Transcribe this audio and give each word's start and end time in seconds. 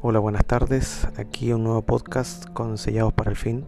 Hola, 0.00 0.20
buenas 0.20 0.44
tardes. 0.44 1.08
Aquí 1.16 1.52
un 1.52 1.64
nuevo 1.64 1.82
podcast 1.82 2.48
con 2.50 2.78
Sellados 2.78 3.12
para 3.14 3.30
el 3.30 3.36
Fin. 3.36 3.64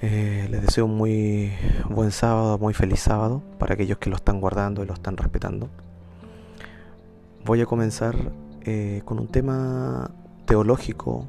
Eh, 0.00 0.48
les 0.50 0.62
deseo 0.62 0.86
un 0.86 0.96
muy 0.96 1.52
buen 1.90 2.10
sábado, 2.10 2.56
muy 2.56 2.72
feliz 2.72 3.00
sábado 3.00 3.42
para 3.58 3.74
aquellos 3.74 3.98
que 3.98 4.08
lo 4.08 4.16
están 4.16 4.40
guardando 4.40 4.82
y 4.82 4.86
lo 4.86 4.94
están 4.94 5.18
respetando. 5.18 5.68
Voy 7.44 7.60
a 7.60 7.66
comenzar 7.66 8.32
eh, 8.62 9.02
con 9.04 9.18
un 9.18 9.28
tema 9.28 10.10
teológico 10.46 11.26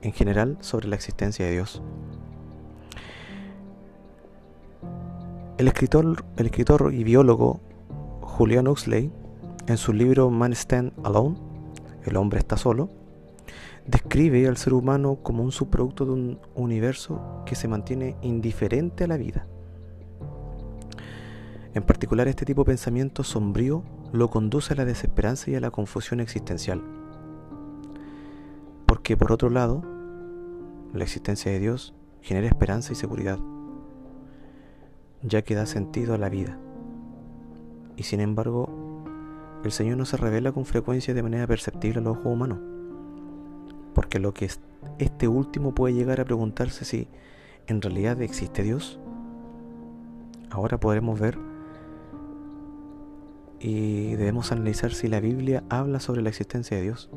en 0.00 0.14
general 0.14 0.56
sobre 0.60 0.88
la 0.88 0.96
existencia 0.96 1.44
de 1.44 1.52
Dios. 1.52 1.82
El 5.58 5.68
escritor, 5.68 6.24
el 6.38 6.46
escritor 6.46 6.90
y 6.94 7.04
biólogo 7.04 7.60
Julian 8.22 8.66
Huxley, 8.66 9.12
en 9.66 9.76
su 9.76 9.92
libro 9.92 10.30
Man 10.30 10.54
Stand 10.54 10.94
Alone, 11.04 11.51
el 12.04 12.16
hombre 12.16 12.38
está 12.38 12.56
solo, 12.56 12.90
describe 13.86 14.46
al 14.46 14.56
ser 14.56 14.74
humano 14.74 15.18
como 15.22 15.42
un 15.42 15.52
subproducto 15.52 16.04
de 16.04 16.12
un 16.12 16.40
universo 16.54 17.42
que 17.46 17.54
se 17.54 17.68
mantiene 17.68 18.16
indiferente 18.22 19.04
a 19.04 19.08
la 19.08 19.16
vida. 19.16 19.46
En 21.74 21.82
particular, 21.82 22.28
este 22.28 22.44
tipo 22.44 22.62
de 22.62 22.66
pensamiento 22.66 23.24
sombrío 23.24 23.82
lo 24.12 24.28
conduce 24.28 24.74
a 24.74 24.76
la 24.76 24.84
desesperanza 24.84 25.50
y 25.50 25.54
a 25.54 25.60
la 25.60 25.70
confusión 25.70 26.20
existencial. 26.20 26.82
Porque 28.86 29.16
por 29.16 29.32
otro 29.32 29.48
lado, 29.48 29.82
la 30.92 31.02
existencia 31.02 31.50
de 31.50 31.60
Dios 31.60 31.94
genera 32.20 32.46
esperanza 32.46 32.92
y 32.92 32.96
seguridad, 32.96 33.38
ya 35.22 35.42
que 35.42 35.54
da 35.54 35.64
sentido 35.64 36.14
a 36.14 36.18
la 36.18 36.28
vida. 36.28 36.58
Y 37.96 38.02
sin 38.02 38.20
embargo, 38.20 38.81
el 39.64 39.72
Señor 39.72 39.96
no 39.96 40.04
se 40.04 40.16
revela 40.16 40.52
con 40.52 40.64
frecuencia 40.64 41.14
de 41.14 41.22
manera 41.22 41.46
perceptible 41.46 42.00
al 42.00 42.06
ojo 42.08 42.28
humano. 42.28 42.60
Porque 43.94 44.18
lo 44.18 44.34
que 44.34 44.50
este 44.98 45.28
último 45.28 45.74
puede 45.74 45.94
llegar 45.94 46.20
a 46.20 46.24
preguntarse 46.24 46.84
si 46.84 47.08
en 47.66 47.80
realidad 47.80 48.20
existe 48.22 48.62
Dios. 48.62 48.98
Ahora 50.50 50.78
podremos 50.80 51.18
ver 51.20 51.38
y 53.60 54.16
debemos 54.16 54.50
analizar 54.50 54.92
si 54.92 55.06
la 55.06 55.20
Biblia 55.20 55.62
habla 55.68 56.00
sobre 56.00 56.22
la 56.22 56.30
existencia 56.30 56.76
de 56.76 56.82
Dios. 56.82 57.10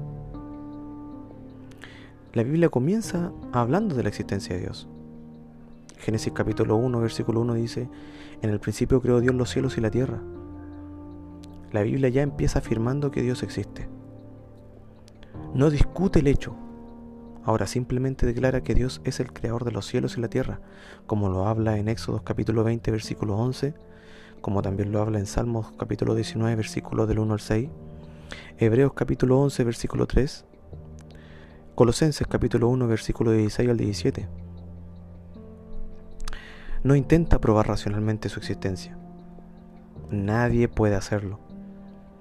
La 2.33 2.43
Biblia 2.43 2.69
comienza 2.69 3.31
hablando 3.53 3.95
de 3.95 4.03
la 4.03 4.09
existencia 4.09 4.55
de 4.55 4.61
Dios. 4.61 4.87
Génesis 5.97 6.33
capítulo 6.33 6.75
1, 6.75 6.99
versículo 6.99 7.41
1 7.41 7.53
dice, 7.55 7.89
en 8.41 8.49
el 8.49 8.59
principio 8.59 9.01
creó 9.01 9.21
Dios 9.21 9.33
los 9.33 9.49
cielos 9.49 9.77
y 9.77 9.81
la 9.81 9.89
tierra 9.89 10.21
la 11.71 11.81
Biblia 11.81 12.09
ya 12.09 12.21
empieza 12.21 12.59
afirmando 12.59 13.11
que 13.11 13.21
Dios 13.21 13.43
existe. 13.43 13.89
No 15.53 15.69
discute 15.69 16.19
el 16.19 16.27
hecho. 16.27 16.55
Ahora 17.43 17.67
simplemente 17.67 18.25
declara 18.25 18.61
que 18.61 18.73
Dios 18.73 19.01
es 19.03 19.19
el 19.19 19.31
creador 19.31 19.65
de 19.65 19.71
los 19.71 19.85
cielos 19.85 20.17
y 20.17 20.21
la 20.21 20.29
tierra, 20.29 20.61
como 21.05 21.29
lo 21.29 21.47
habla 21.47 21.77
en 21.77 21.87
Éxodo 21.87 22.23
capítulo 22.23 22.63
20 22.63 22.89
versículo 22.91 23.37
11, 23.37 23.75
como 24.41 24.61
también 24.61 24.91
lo 24.91 24.99
habla 24.99 25.19
en 25.19 25.27
Salmos 25.27 25.71
capítulo 25.77 26.15
19 26.15 26.55
versículo 26.55 27.05
del 27.05 27.19
1 27.19 27.33
al 27.33 27.39
6, 27.39 27.69
Hebreos 28.57 28.93
capítulo 28.93 29.39
11 29.41 29.63
versículo 29.63 30.07
3, 30.07 30.45
Colosenses 31.75 32.27
capítulo 32.27 32.69
1 32.69 32.87
versículo 32.87 33.31
16 33.31 33.69
al 33.69 33.77
17. 33.77 34.27
No 36.83 36.95
intenta 36.95 37.39
probar 37.39 37.67
racionalmente 37.67 38.29
su 38.29 38.39
existencia. 38.39 38.97
Nadie 40.11 40.67
puede 40.67 40.95
hacerlo 40.95 41.39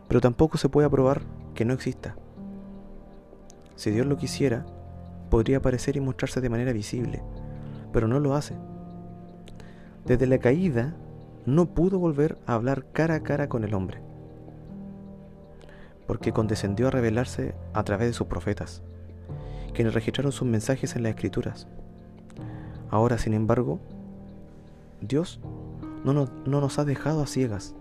pero 0.08 0.20
tampoco 0.20 0.58
se 0.58 0.68
puede 0.68 0.86
aprobar 0.86 1.22
que 1.54 1.64
no 1.64 1.74
exista. 1.74 2.16
Si 3.76 3.90
Dios 3.90 4.06
lo 4.06 4.16
quisiera, 4.16 4.64
podría 5.30 5.58
aparecer 5.58 5.96
y 5.96 6.00
mostrarse 6.00 6.40
de 6.40 6.48
manera 6.48 6.72
visible, 6.72 7.22
pero 7.92 8.08
no 8.08 8.20
lo 8.20 8.34
hace. 8.34 8.54
Desde 10.04 10.26
la 10.26 10.38
caída, 10.38 10.94
no 11.46 11.66
pudo 11.66 11.98
volver 11.98 12.38
a 12.46 12.54
hablar 12.54 12.86
cara 12.92 13.16
a 13.16 13.22
cara 13.22 13.48
con 13.48 13.64
el 13.64 13.74
hombre, 13.74 14.00
porque 16.06 16.32
condescendió 16.32 16.88
a 16.88 16.90
revelarse 16.90 17.54
a 17.72 17.82
través 17.84 18.08
de 18.08 18.14
sus 18.14 18.26
profetas, 18.26 18.82
quienes 19.72 19.94
registraron 19.94 20.32
sus 20.32 20.46
mensajes 20.46 20.94
en 20.96 21.02
las 21.02 21.10
escrituras. 21.10 21.66
Ahora, 22.90 23.18
sin 23.18 23.34
embargo, 23.34 23.80
Dios 25.00 25.40
no 26.04 26.12
nos, 26.12 26.30
no 26.46 26.60
nos 26.60 26.78
ha 26.78 26.84
dejado 26.84 27.22
a 27.22 27.26
ciegas 27.26 27.74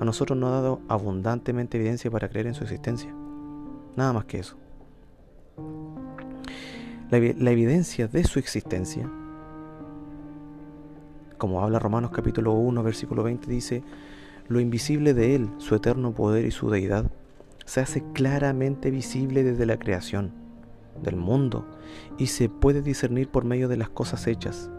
a 0.00 0.04
nosotros 0.04 0.38
nos 0.38 0.50
ha 0.50 0.60
dado 0.60 0.80
abundantemente 0.88 1.78
evidencia 1.78 2.10
para 2.10 2.28
creer 2.28 2.46
en 2.48 2.54
su 2.54 2.64
existencia. 2.64 3.14
Nada 3.96 4.12
más 4.12 4.24
que 4.24 4.38
eso. 4.38 4.56
La, 7.10 7.50
evidencia 7.50 8.08
de 8.08 8.24
su 8.24 8.38
existencia, 8.40 9.08
como 11.38 11.62
habla 11.62 11.78
Romanos 11.78 12.10
capítulo 12.12 12.54
1, 12.54 12.82
versículo 12.82 13.22
20, 13.22 13.48
dice, 13.48 13.84
lo 14.48 14.58
invisible 14.58 15.14
de 15.14 15.36
Él, 15.36 15.48
su 15.58 15.76
eterno 15.76 16.12
poder 16.12 16.44
y 16.44 16.50
su 16.50 16.70
deidad, 16.70 17.10
se 17.66 17.80
hace 17.80 18.02
claramente 18.12 18.90
visible 18.90 19.44
desde 19.44 19.64
la 19.64 19.78
creación 19.78 20.32
del 21.02 21.16
mundo 21.16 21.66
y 22.18 22.26
se 22.26 22.48
puede 22.48 22.82
discernir 22.82 23.28
por 23.28 23.44
medio 23.44 23.68
de 23.68 23.76
las 23.76 23.90
cosas 23.90 24.26
hechas. 24.26 24.70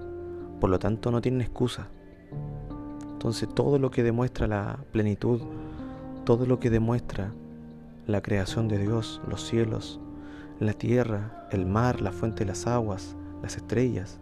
Por 0.60 0.70
lo 0.70 0.80
tanto, 0.80 1.12
no 1.12 1.22
tienen 1.22 1.42
excusa. 1.42 1.88
Entonces 3.26 3.50
todo 3.50 3.80
lo 3.80 3.90
que 3.90 4.04
demuestra 4.04 4.46
la 4.46 4.78
plenitud, 4.92 5.42
todo 6.26 6.46
lo 6.46 6.60
que 6.60 6.70
demuestra 6.70 7.34
la 8.06 8.22
creación 8.22 8.68
de 8.68 8.78
Dios, 8.78 9.20
los 9.28 9.48
cielos, 9.48 10.00
la 10.60 10.74
tierra, 10.74 11.48
el 11.52 11.66
mar, 11.66 12.02
la 12.02 12.12
fuente 12.12 12.44
de 12.44 12.50
las 12.50 12.68
aguas, 12.68 13.16
las 13.42 13.58
estrellas, 13.58 14.20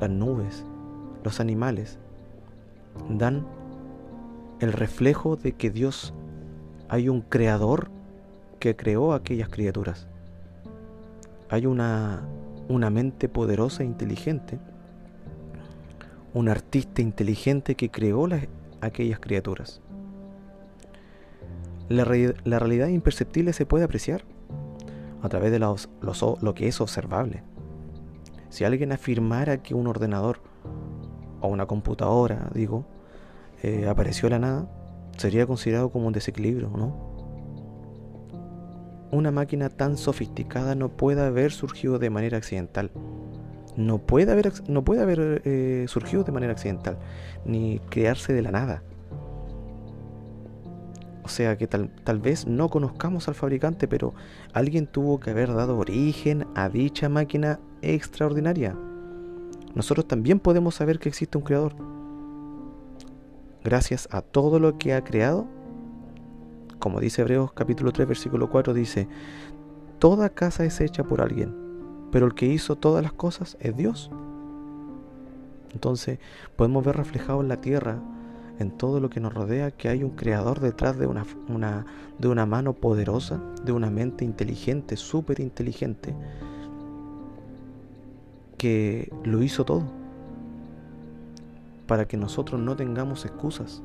las 0.00 0.10
nubes, 0.10 0.64
los 1.22 1.38
animales, 1.38 2.00
dan 3.08 3.46
el 4.58 4.72
reflejo 4.72 5.36
de 5.36 5.52
que 5.52 5.70
Dios 5.70 6.12
hay 6.88 7.08
un 7.08 7.20
creador 7.20 7.88
que 8.58 8.74
creó 8.74 9.12
aquellas 9.12 9.48
criaturas. 9.48 10.08
Hay 11.50 11.66
una, 11.66 12.26
una 12.68 12.90
mente 12.90 13.28
poderosa 13.28 13.84
e 13.84 13.86
inteligente 13.86 14.58
un 16.34 16.48
artista 16.48 17.02
inteligente 17.02 17.74
que 17.74 17.90
creó 17.90 18.28
aquellas 18.80 19.20
criaturas. 19.20 19.80
La, 21.88 22.04
realidad 22.04 22.86
imperceptible 22.88 23.52
se 23.52 23.66
puede 23.66 23.84
apreciar 23.84 24.24
a 25.22 25.28
través 25.28 25.50
de 25.50 25.58
lo 25.58 26.54
que 26.54 26.68
es 26.68 26.80
observable. 26.80 27.42
Si 28.48 28.64
alguien 28.64 28.92
afirmara 28.92 29.62
que 29.62 29.74
un 29.74 29.86
ordenador 29.86 30.40
o 31.40 31.48
una 31.48 31.66
computadora, 31.66 32.50
digo, 32.54 32.84
eh, 33.62 33.88
apareció 33.88 34.28
de 34.28 34.30
la 34.30 34.38
nada, 34.38 34.70
sería 35.16 35.46
considerado 35.46 35.90
como 35.90 36.06
un 36.06 36.12
desequilibrio, 36.12 36.70
¿no? 36.70 37.10
Una 39.10 39.32
máquina 39.32 39.68
tan 39.68 39.96
sofisticada 39.96 40.76
no 40.76 40.90
puede 40.90 41.22
haber 41.22 41.50
surgido 41.50 41.98
de 41.98 42.10
manera 42.10 42.38
accidental 42.38 42.92
no 43.80 43.98
puede 43.98 44.32
haber, 44.32 44.52
no 44.68 44.84
puede 44.84 45.02
haber 45.02 45.42
eh, 45.44 45.86
surgido 45.88 46.22
de 46.22 46.32
manera 46.32 46.52
accidental, 46.52 46.98
ni 47.44 47.80
crearse 47.90 48.32
de 48.32 48.42
la 48.42 48.50
nada. 48.50 48.82
O 51.22 51.28
sea 51.28 51.56
que 51.56 51.66
tal, 51.66 51.90
tal 52.04 52.18
vez 52.18 52.46
no 52.46 52.68
conozcamos 52.68 53.28
al 53.28 53.34
fabricante, 53.34 53.86
pero 53.86 54.14
alguien 54.52 54.86
tuvo 54.86 55.20
que 55.20 55.30
haber 55.30 55.54
dado 55.54 55.78
origen 55.78 56.46
a 56.54 56.68
dicha 56.68 57.08
máquina 57.08 57.60
extraordinaria. 57.82 58.76
Nosotros 59.74 60.08
también 60.08 60.40
podemos 60.40 60.74
saber 60.74 60.98
que 60.98 61.08
existe 61.08 61.38
un 61.38 61.44
creador. 61.44 61.74
Gracias 63.62 64.08
a 64.10 64.22
todo 64.22 64.58
lo 64.58 64.78
que 64.78 64.94
ha 64.94 65.04
creado, 65.04 65.46
como 66.78 66.98
dice 66.98 67.22
Hebreos 67.22 67.52
capítulo 67.52 67.92
3 67.92 68.08
versículo 68.08 68.50
4, 68.50 68.74
dice, 68.74 69.06
toda 69.98 70.30
casa 70.30 70.64
es 70.64 70.80
hecha 70.80 71.04
por 71.04 71.20
alguien 71.20 71.69
pero 72.10 72.26
el 72.26 72.34
que 72.34 72.46
hizo 72.46 72.76
todas 72.76 73.02
las 73.02 73.12
cosas 73.12 73.56
es 73.60 73.76
Dios. 73.76 74.10
Entonces 75.72 76.18
podemos 76.56 76.84
ver 76.84 76.96
reflejado 76.96 77.40
en 77.40 77.48
la 77.48 77.60
tierra, 77.60 77.98
en 78.58 78.70
todo 78.70 79.00
lo 79.00 79.08
que 79.08 79.20
nos 79.20 79.32
rodea, 79.32 79.70
que 79.70 79.88
hay 79.88 80.02
un 80.04 80.10
creador 80.10 80.60
detrás 80.60 80.98
de 80.98 81.06
una, 81.06 81.24
de 82.18 82.28
una 82.28 82.46
mano 82.46 82.72
poderosa, 82.72 83.40
de 83.64 83.72
una 83.72 83.90
mente 83.90 84.24
inteligente, 84.24 84.96
súper 84.96 85.40
inteligente, 85.40 86.14
que 88.58 89.10
lo 89.24 89.42
hizo 89.42 89.64
todo, 89.64 89.84
para 91.86 92.06
que 92.06 92.16
nosotros 92.16 92.60
no 92.60 92.76
tengamos 92.76 93.24
excusas. 93.24 93.82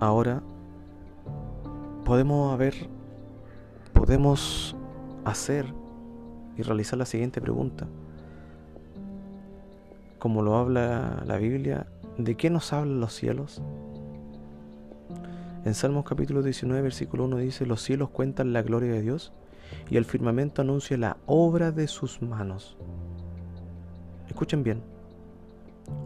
Ahora 0.00 0.42
podemos 2.04 2.52
haber, 2.52 2.74
podemos 3.92 4.74
hacer 5.24 5.66
y 6.56 6.62
realizar 6.62 6.98
la 6.98 7.06
siguiente 7.06 7.40
pregunta. 7.40 7.86
Como 10.18 10.42
lo 10.42 10.56
habla 10.56 11.22
la 11.26 11.36
Biblia, 11.36 11.86
¿de 12.18 12.36
qué 12.36 12.50
nos 12.50 12.72
hablan 12.72 13.00
los 13.00 13.14
cielos? 13.14 13.62
En 15.64 15.74
Salmos 15.74 16.04
capítulo 16.04 16.42
19, 16.42 16.82
versículo 16.82 17.24
1 17.24 17.36
dice, 17.38 17.66
los 17.66 17.82
cielos 17.82 18.10
cuentan 18.10 18.52
la 18.52 18.62
gloria 18.62 18.92
de 18.92 19.02
Dios 19.02 19.32
y 19.90 19.96
el 19.96 20.04
firmamento 20.04 20.62
anuncia 20.62 20.96
la 20.96 21.16
obra 21.26 21.70
de 21.70 21.86
sus 21.86 22.20
manos. 22.20 22.76
Escuchen 24.28 24.62
bien, 24.62 24.82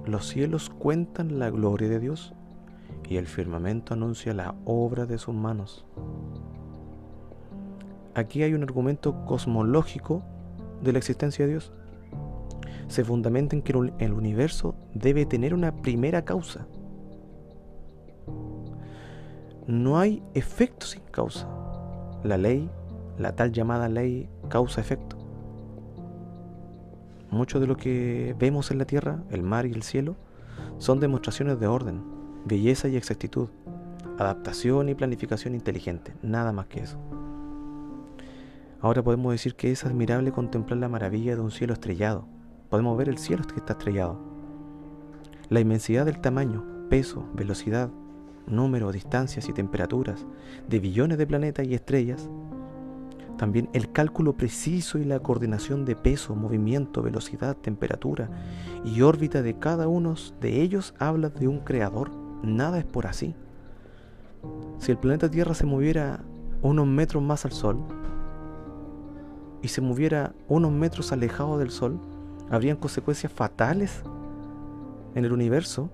los 0.06 0.26
cielos 0.26 0.70
cuentan 0.70 1.38
la 1.38 1.50
gloria 1.50 1.88
de 1.88 2.00
Dios 2.00 2.34
y 3.08 3.16
el 3.16 3.26
firmamento 3.26 3.94
anuncia 3.94 4.34
la 4.34 4.54
obra 4.64 5.06
de 5.06 5.19
sus 5.19 5.34
manos. 5.34 5.84
Aquí 8.16 8.42
hay 8.42 8.54
un 8.54 8.64
argumento 8.64 9.24
cosmológico 9.26 10.24
de 10.82 10.92
la 10.92 10.98
existencia 10.98 11.44
de 11.44 11.52
Dios. 11.52 11.72
Se 12.88 13.04
fundamenta 13.04 13.54
en 13.54 13.62
que 13.62 13.72
el 13.72 14.12
universo 14.12 14.74
debe 14.94 15.24
tener 15.26 15.54
una 15.54 15.82
primera 15.82 16.24
causa 16.24 16.66
no 19.66 19.98
hay 19.98 20.22
efecto 20.34 20.86
sin 20.86 21.02
causa. 21.10 21.48
La 22.22 22.36
ley, 22.36 22.70
la 23.18 23.34
tal 23.34 23.52
llamada 23.52 23.88
ley 23.88 24.28
causa-efecto. 24.48 25.16
Mucho 27.30 27.58
de 27.58 27.66
lo 27.66 27.76
que 27.76 28.34
vemos 28.38 28.70
en 28.70 28.78
la 28.78 28.84
tierra, 28.84 29.22
el 29.30 29.42
mar 29.42 29.66
y 29.66 29.72
el 29.72 29.82
cielo, 29.82 30.16
son 30.78 31.00
demostraciones 31.00 31.58
de 31.58 31.66
orden, 31.66 32.02
belleza 32.44 32.88
y 32.88 32.96
exactitud, 32.96 33.48
adaptación 34.19 34.88
y 34.88 34.94
planificación 34.94 35.54
inteligente, 35.54 36.14
nada 36.22 36.52
más 36.52 36.66
que 36.66 36.80
eso. 36.80 36.98
Ahora 38.81 39.02
podemos 39.02 39.32
decir 39.32 39.55
que 39.55 39.73
es 39.73 39.84
admirable 39.84 40.32
contemplar 40.32 40.78
la 40.78 40.88
maravilla 40.88 41.34
de 41.34 41.40
un 41.40 41.50
cielo 41.50 41.73
estrellado. 41.73 42.26
Podemos 42.69 42.96
ver 42.99 43.08
el 43.08 43.17
cielo 43.17 43.44
que 43.44 43.56
está 43.56 43.73
estrellado. 43.73 44.20
La 45.49 45.61
inmensidad 45.61 46.05
del 46.05 46.20
tamaño, 46.20 46.64
peso, 46.90 47.26
velocidad, 47.34 47.90
número, 48.46 48.93
distancias 48.93 49.49
y 49.49 49.52
temperaturas 49.52 50.26
de 50.69 50.78
billones 50.78 51.17
de 51.17 51.26
planetas 51.26 51.67
y 51.67 51.75
estrellas, 51.75 52.28
también 53.38 53.69
el 53.73 53.93
cálculo 53.93 54.34
preciso 54.37 54.99
y 54.99 55.05
la 55.05 55.20
coordinación 55.20 55.84
de 55.84 55.96
peso, 55.96 56.34
movimiento, 56.34 57.02
velocidad, 57.02 57.56
temperatura 57.56 58.31
y 58.84 59.02
órbita 59.02 59.43
de 59.43 59.58
cada 59.58 59.88
uno 59.88 60.14
de 60.40 60.62
ellos 60.62 60.94
habla 60.99 61.29
de 61.31 61.49
un 61.49 61.61
creador. 61.61 62.11
Nada 62.43 62.79
es 62.79 62.84
por 62.84 63.06
así. 63.06 63.34
Si 64.79 64.90
el 64.90 64.99
planeta 64.99 65.31
Tierra 65.31 65.55
se 65.55 65.67
moviera 65.67 66.20
unos 66.62 66.87
metros 66.87 67.22
más 67.22 67.44
al 67.44 67.52
Sol 67.52 67.79
y 69.62 69.69
se 69.69 69.81
moviera 69.81 70.32
unos 70.49 70.73
metros 70.73 71.12
alejado 71.12 71.58
del 71.58 71.70
Sol, 71.70 71.99
habrían 72.50 72.76
consecuencias 72.76 73.32
fatales 73.32 74.03
en 75.14 75.25
el 75.25 75.32
universo 75.32 75.91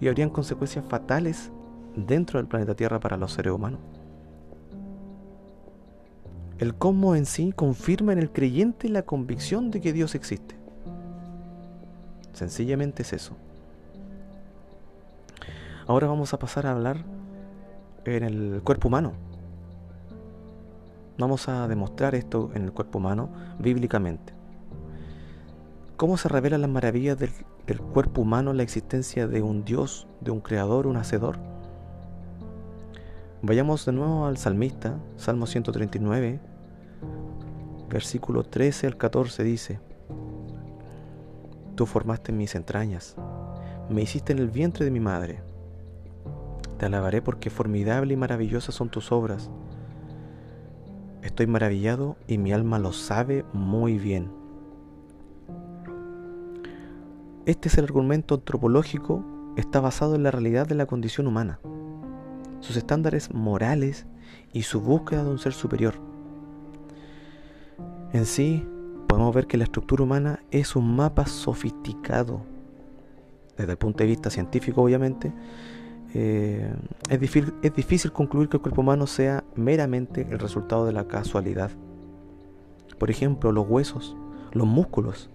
y 0.00 0.08
habrían 0.08 0.30
consecuencias 0.30 0.84
fatales 0.84 1.50
dentro 1.96 2.38
del 2.38 2.48
planeta 2.48 2.74
Tierra 2.74 3.00
para 3.00 3.16
los 3.16 3.32
seres 3.32 3.52
humanos. 3.52 3.80
El 6.58 6.74
cosmos 6.74 7.16
en 7.16 7.26
sí 7.26 7.52
confirma 7.52 8.12
en 8.12 8.18
el 8.18 8.30
creyente 8.30 8.88
la 8.88 9.02
convicción 9.02 9.70
de 9.70 9.80
que 9.80 9.92
Dios 9.92 10.14
existe. 10.14 10.54
Sencillamente 12.32 13.02
es 13.02 13.12
eso. 13.12 13.36
Ahora 15.86 16.06
vamos 16.06 16.32
a 16.32 16.38
pasar 16.38 16.66
a 16.66 16.72
hablar 16.72 16.98
en 18.04 18.22
el 18.22 18.60
cuerpo 18.62 18.88
humano. 18.88 19.12
Vamos 21.18 21.48
a 21.48 21.68
demostrar 21.68 22.14
esto 22.14 22.50
en 22.54 22.62
el 22.62 22.72
cuerpo 22.72 22.98
humano 22.98 23.28
bíblicamente. 23.58 24.32
¿Cómo 25.96 26.16
se 26.16 26.28
revelan 26.28 26.62
las 26.62 26.70
maravillas 26.70 27.18
del, 27.18 27.30
cuerpo 27.92 28.22
humano 28.22 28.52
la 28.52 28.62
existencia 28.62 29.28
de 29.28 29.42
un 29.42 29.64
Dios, 29.64 30.08
de 30.20 30.30
un 30.30 30.40
creador, 30.40 30.86
un 30.86 30.96
hacedor? 30.96 31.38
Vayamos 33.42 33.84
de 33.84 33.92
nuevo 33.92 34.26
al 34.26 34.36
salmista, 34.36 34.98
Salmo 35.16 35.46
139, 35.46 36.40
versículo 37.88 38.42
13 38.42 38.86
al 38.86 38.96
14 38.96 39.44
dice, 39.44 39.80
Tú 41.76 41.86
formaste 41.86 42.32
mis 42.32 42.54
entrañas, 42.54 43.16
me 43.90 44.02
hiciste 44.02 44.32
en 44.32 44.38
el 44.38 44.48
vientre 44.48 44.84
de 44.84 44.90
mi 44.90 45.00
madre. 45.00 45.42
Te 46.78 46.86
alabaré 46.86 47.22
porque 47.22 47.50
formidable 47.50 48.14
y 48.14 48.16
maravillosas 48.16 48.74
son 48.74 48.88
tus 48.88 49.12
obras. 49.12 49.50
Estoy 51.22 51.46
maravillado 51.46 52.16
y 52.26 52.38
mi 52.38 52.52
alma 52.52 52.78
lo 52.78 52.92
sabe 52.92 53.44
muy 53.52 53.98
bien. 53.98 54.30
Este 57.46 57.68
es 57.68 57.78
el 57.78 57.84
argumento 57.84 58.36
antropológico, 58.36 59.24
está 59.56 59.80
basado 59.80 60.14
en 60.14 60.22
la 60.22 60.30
realidad 60.30 60.66
de 60.66 60.74
la 60.74 60.86
condición 60.86 61.26
humana 61.26 61.58
sus 62.62 62.76
estándares 62.76 63.34
morales 63.34 64.06
y 64.52 64.62
su 64.62 64.80
búsqueda 64.80 65.24
de 65.24 65.30
un 65.30 65.38
ser 65.38 65.52
superior. 65.52 65.94
En 68.12 68.24
sí, 68.24 68.66
podemos 69.08 69.34
ver 69.34 69.46
que 69.46 69.58
la 69.58 69.64
estructura 69.64 70.04
humana 70.04 70.40
es 70.50 70.76
un 70.76 70.94
mapa 70.94 71.26
sofisticado. 71.26 72.42
Desde 73.56 73.72
el 73.72 73.78
punto 73.78 73.98
de 73.98 74.08
vista 74.08 74.30
científico, 74.30 74.82
obviamente, 74.82 75.32
eh, 76.14 76.74
es, 77.08 77.20
difícil, 77.20 78.12
concluir 78.12 78.48
que 78.48 78.58
el 78.58 78.62
cuerpo 78.62 78.82
humano 78.82 79.06
sea 79.06 79.44
meramente 79.54 80.26
el 80.30 80.38
resultado 80.38 80.84
de 80.84 80.92
la 80.92 81.08
casualidad. 81.08 81.70
Por 82.98 83.10
ejemplo, 83.10 83.52
los 83.52 83.66
huesos, 83.66 84.16
los 84.52 84.66
músculos, 84.66 85.30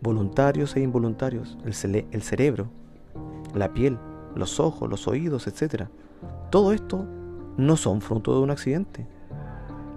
voluntarios 0.00 0.76
e 0.76 0.80
involuntarios, 0.80 1.56
el, 1.64 2.06
el 2.10 2.22
cerebro, 2.22 2.68
la 3.54 3.72
piel, 3.72 3.98
los 4.34 4.58
ojos, 4.58 4.90
los 4.90 5.06
oídos, 5.06 5.46
etc. 5.46 5.84
Todo 6.50 6.72
esto 6.72 7.04
no 7.56 7.76
son 7.76 8.00
fruto 8.00 8.34
de 8.34 8.40
un 8.40 8.50
accidente. 8.50 9.06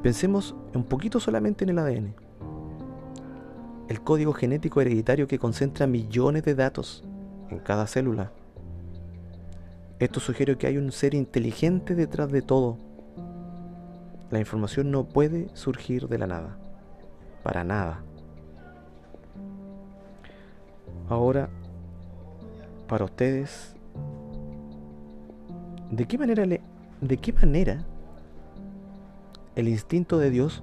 Pensemos 0.03 0.55
un 0.75 0.83
poquito 0.83 1.19
solamente 1.19 1.63
en 1.63 1.71
el 1.71 1.79
ADN. 1.79 2.13
El 3.89 4.01
código 4.01 4.33
genético 4.33 4.79
hereditario 4.79 5.27
que 5.27 5.39
concentra 5.39 5.87
millones 5.87 6.43
de 6.43 6.55
datos 6.55 7.03
en 7.49 7.59
cada 7.59 7.87
célula. 7.87 8.31
Esto 9.99 10.19
sugiere 10.19 10.57
que 10.57 10.67
hay 10.67 10.77
un 10.77 10.91
ser 10.91 11.13
inteligente 11.13 11.95
detrás 11.95 12.31
de 12.31 12.41
todo. 12.41 12.77
La 14.29 14.39
información 14.39 14.91
no 14.91 15.05
puede 15.05 15.49
surgir 15.55 16.07
de 16.07 16.17
la 16.17 16.27
nada. 16.27 16.57
Para 17.43 17.63
nada. 17.63 18.03
Ahora, 21.09 21.49
para 22.87 23.05
ustedes, 23.05 23.77
¿De 25.91 26.05
qué 26.05 26.17
manera 26.17 26.45
de 26.45 27.17
qué 27.17 27.31
manera 27.31 27.85
el 29.55 29.69
instinto 29.69 30.17
de 30.17 30.29
Dios 30.29 30.61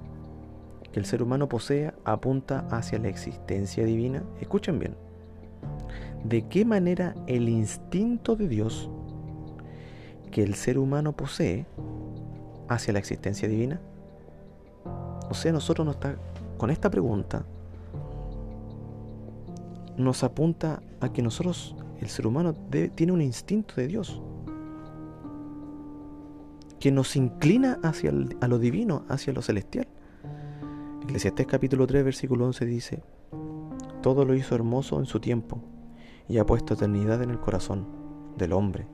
que 0.92 1.00
el 1.00 1.06
ser 1.06 1.23
humano 1.23 1.49
posee 1.49 1.94
apunta 2.04 2.66
hacia 2.70 2.99
la 2.99 3.08
existencia 3.08 3.87
divina? 3.87 4.23
Escuchen 4.40 4.78
bien. 4.78 4.97
¿De 6.25 6.47
qué 6.49 6.66
manera 6.66 7.14
el 7.26 7.49
instinto 7.49 8.37
de 8.37 8.49
Dios 8.49 8.90
que 10.34 10.42
el 10.42 10.56
ser 10.56 10.78
humano 10.78 11.12
posee 11.12 11.64
hacia 12.68 12.92
la 12.92 12.98
existencia 12.98 13.48
divina? 13.48 13.80
O 15.30 15.34
sea, 15.34 15.52
nosotros 15.52 15.86
nos 15.86 15.94
está, 15.94 16.16
con 16.58 16.70
esta 16.70 16.90
pregunta 16.90 17.46
nos 19.96 20.24
apunta 20.24 20.82
a 21.00 21.12
que 21.12 21.22
nosotros, 21.22 21.76
el 22.00 22.08
ser 22.08 22.26
humano, 22.26 22.52
tiene 22.96 23.12
un 23.12 23.22
instinto 23.22 23.76
de 23.76 23.86
Dios 23.86 24.20
que 26.80 26.90
nos 26.90 27.14
inclina 27.14 27.78
hacia 27.84 28.10
lo 28.10 28.58
divino, 28.58 29.04
hacia 29.08 29.32
lo 29.32 29.40
celestial. 29.40 29.86
Eclesiastés 31.04 31.46
capítulo 31.46 31.86
3, 31.86 32.04
versículo 32.04 32.44
11 32.46 32.64
dice, 32.64 33.02
Todo 34.02 34.24
lo 34.24 34.34
hizo 34.34 34.56
hermoso 34.56 34.98
en 34.98 35.06
su 35.06 35.20
tiempo 35.20 35.60
y 36.28 36.38
ha 36.38 36.44
puesto 36.44 36.74
eternidad 36.74 37.22
en 37.22 37.30
el 37.30 37.38
corazón 37.38 37.86
del 38.36 38.52
hombre, 38.52 38.88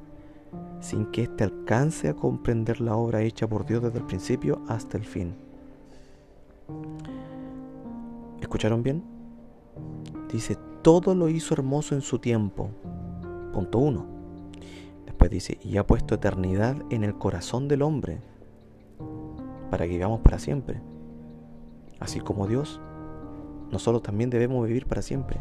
sin 0.80 1.06
que 1.06 1.22
éste 1.22 1.44
alcance 1.44 2.08
a 2.08 2.14
comprender 2.14 2.80
la 2.80 2.96
obra 2.96 3.22
hecha 3.22 3.48
por 3.48 3.66
Dios 3.66 3.82
desde 3.82 3.98
el 3.98 4.06
principio 4.06 4.62
hasta 4.68 4.96
el 4.96 5.04
fin. 5.04 5.34
¿Escucharon 8.40 8.82
bien? 8.82 9.02
Dice, 10.32 10.56
todo 10.82 11.14
lo 11.14 11.28
hizo 11.28 11.54
hermoso 11.54 11.94
en 11.94 12.00
su 12.00 12.18
tiempo. 12.18 12.70
Punto 13.52 13.78
1 13.78 14.20
pues 15.20 15.30
dice, 15.30 15.58
y 15.62 15.76
ha 15.76 15.86
puesto 15.86 16.14
eternidad 16.14 16.76
en 16.88 17.04
el 17.04 17.12
corazón 17.12 17.68
del 17.68 17.82
hombre 17.82 18.22
para 19.70 19.84
que 19.84 19.92
vivamos 19.92 20.22
para 20.22 20.38
siempre. 20.38 20.80
Así 21.98 22.20
como 22.20 22.46
Dios, 22.46 22.80
nosotros 23.70 24.02
también 24.02 24.30
debemos 24.30 24.66
vivir 24.66 24.86
para 24.86 25.02
siempre, 25.02 25.38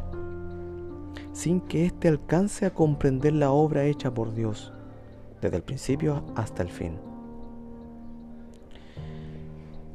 sin 1.32 1.62
que 1.62 1.86
éste 1.86 2.10
alcance 2.10 2.66
a 2.66 2.74
comprender 2.74 3.32
la 3.32 3.52
obra 3.52 3.86
hecha 3.86 4.14
por 4.14 4.34
Dios, 4.34 4.74
desde 5.42 5.58
el 5.58 5.64
principio 5.64 6.24
hasta 6.36 6.64
el 6.64 6.70
fin. 6.70 6.98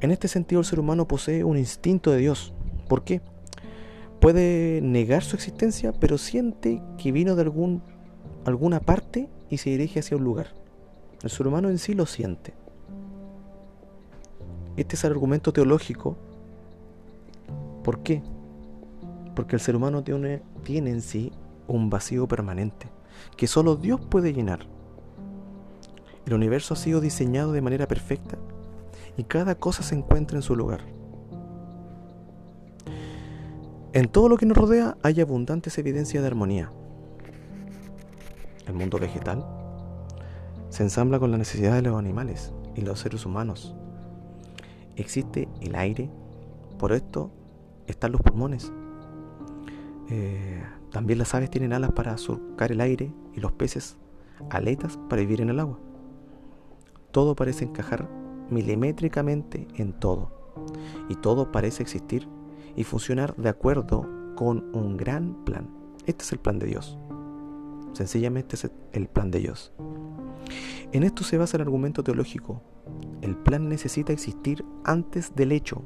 En 0.01 0.11
este 0.11 0.29
sentido 0.29 0.61
el 0.61 0.67
ser 0.67 0.81
humano 0.81 1.09
posee 1.09 1.45
un 1.45 1.57
instinto 1.57 2.11
de 2.11 2.19
Dios. 2.19 2.53
¿Por 2.89 3.05
qué? 3.05 3.23
Puede 4.21 4.81
negar 4.83 5.23
su 5.23 5.37
existencia, 5.37 5.93
pero 5.93 6.19
siente 6.19 6.83
que 6.99 7.13
vino 7.13 7.37
de 7.37 7.43
algún, 7.43 7.83
alguna 8.45 8.81
parte 8.81 9.29
y 9.51 9.59
se 9.59 9.71
dirige 9.71 10.01
hacia 10.01 10.17
un 10.17 10.25
lugar. 10.25 10.49
El 11.23 11.31
ser 11.31 11.47
humano 11.47 11.71
en 11.71 11.79
sí 11.79 11.95
lo 11.95 12.07
siente. 12.07 12.55
Este 14.77 14.97
es 14.97 15.05
el 15.05 15.13
argumento 15.13 15.53
teológico. 15.53 16.17
¿Por 17.83 18.03
qué? 18.03 18.23
Porque 19.35 19.57
el 19.57 19.61
ser 19.61 19.77
humano 19.77 20.03
tiene, 20.03 20.43
tiene 20.65 20.91
en 20.91 21.01
sí 21.01 21.33
un 21.67 21.89
vacío 21.91 22.29
permanente 22.29 22.89
que 23.37 23.47
solo 23.47 23.77
Dios 23.77 24.01
puede 24.01 24.33
llenar. 24.33 24.67
El 26.27 26.35
universo 26.35 26.75
ha 26.75 26.77
sido 26.77 27.01
diseñado 27.01 27.53
de 27.53 27.61
manera 27.61 27.87
perfecta 27.87 28.39
y 29.17 29.25
cada 29.25 29.55
cosa 29.55 29.83
se 29.83 29.95
encuentra 29.95 30.37
en 30.37 30.43
su 30.43 30.57
lugar. 30.57 30.81
En 33.93 34.09
todo 34.09 34.29
lo 34.29 34.37
que 34.37 34.47
nos 34.47 34.57
rodea 34.57 34.97
hay 35.03 35.21
abundantes 35.21 35.79
evidencias 35.79 36.23
de 36.23 36.27
armonía. 36.27 36.73
El 38.67 38.75
mundo 38.75 38.99
vegetal 38.99 39.45
se 40.71 40.83
ensambla 40.83 41.21
con 41.21 41.31
la 41.31 41.39
necesidad 41.39 41.75
de 41.75 41.83
los 41.83 41.97
animales 41.97 42.53
y 42.75 42.81
los 42.81 42.99
seres 42.99 43.25
humanos. 43.25 43.77
Existe 44.97 45.49
el 45.61 45.77
aire, 45.77 46.11
por 46.79 46.93
esto 46.93 47.31
están 47.87 48.13
los 48.13 48.21
pulmones. 48.21 48.73
Eh, 50.11 50.63
también 50.91 51.19
las 51.19 51.35
aves 51.35 51.51
tienen 51.51 51.73
alas 51.73 51.93
para 51.93 52.17
surcar 52.17 52.73
el 52.73 52.81
aire 52.81 53.13
y 53.35 53.41
los 53.41 53.53
peces 53.53 53.97
aletas 54.51 54.99
para 55.09 55.21
vivir 55.21 55.41
en 55.41 55.51
el 55.51 55.61
agua. 55.61 55.79
Todo 57.15 57.37
parece 57.37 57.65
encajar 57.65 58.11
milimétricamente 58.51 59.69
en 59.77 59.93
todo 59.93 60.33
y 61.09 61.15
todo 61.15 61.53
parece 61.53 61.81
existir 61.81 62.29
y 62.75 62.83
funcionar 62.83 63.37
de 63.37 63.51
acuerdo 63.51 64.11
con 64.35 64.65
un 64.75 64.97
gran 64.97 65.45
plan. 65.45 65.69
Este 66.07 66.25
es 66.25 66.33
el 66.33 66.41
plan 66.41 66.59
de 66.59 66.67
Dios. 66.67 66.99
Sencillamente 67.93 68.57
es 68.57 68.69
el 68.91 69.07
plan 69.07 69.31
de 69.31 69.39
Dios. 69.39 69.73
En 70.91 71.05
esto 71.05 71.23
se 71.23 71.39
basa 71.39 71.57
el 71.57 71.61
argumento 71.61 72.03
teológico. 72.03 72.61
El 73.23 73.37
plan 73.37 73.69
necesita 73.69 74.13
existir 74.13 74.65
antes 74.83 75.37
del 75.37 75.53
hecho. 75.53 75.83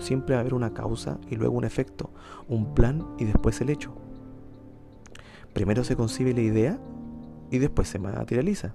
Siempre 0.00 0.34
va 0.34 0.38
a 0.38 0.40
haber 0.40 0.54
una 0.54 0.74
causa 0.74 1.20
y 1.30 1.36
luego 1.36 1.56
un 1.56 1.64
efecto, 1.64 2.10
un 2.48 2.74
plan 2.74 3.14
y 3.16 3.26
después 3.26 3.60
el 3.60 3.70
hecho. 3.70 3.94
Primero 5.52 5.84
se 5.84 5.94
concibe 5.94 6.34
la 6.34 6.40
idea 6.40 6.80
y 7.52 7.58
después 7.58 7.86
se 7.86 8.00
materializa. 8.00 8.74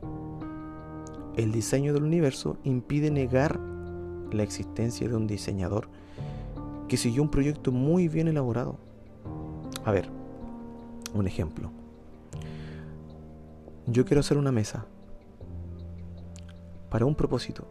El 1.36 1.52
diseño 1.52 1.94
del 1.94 2.04
universo 2.04 2.58
impide 2.64 3.12
negar 3.12 3.60
la 4.32 4.44
existencia 4.44 5.08
de 5.08 5.16
un 5.16 5.28
diseñador 5.28 5.90
que 6.88 6.98
siguió 6.98 7.22
un 7.22 7.30
proyecto 7.30 7.72
muy 7.72 8.08
bien 8.08 8.28
elaborado. 8.28 8.78
A 9.86 9.92
ver, 9.92 10.10
un 11.14 11.28
ejemplo. 11.28 11.72
Yo 13.88 14.06
quiero 14.06 14.20
hacer 14.20 14.38
una 14.38 14.52
mesa 14.52 14.86
para 16.90 17.06
un 17.06 17.16
propósito, 17.16 17.68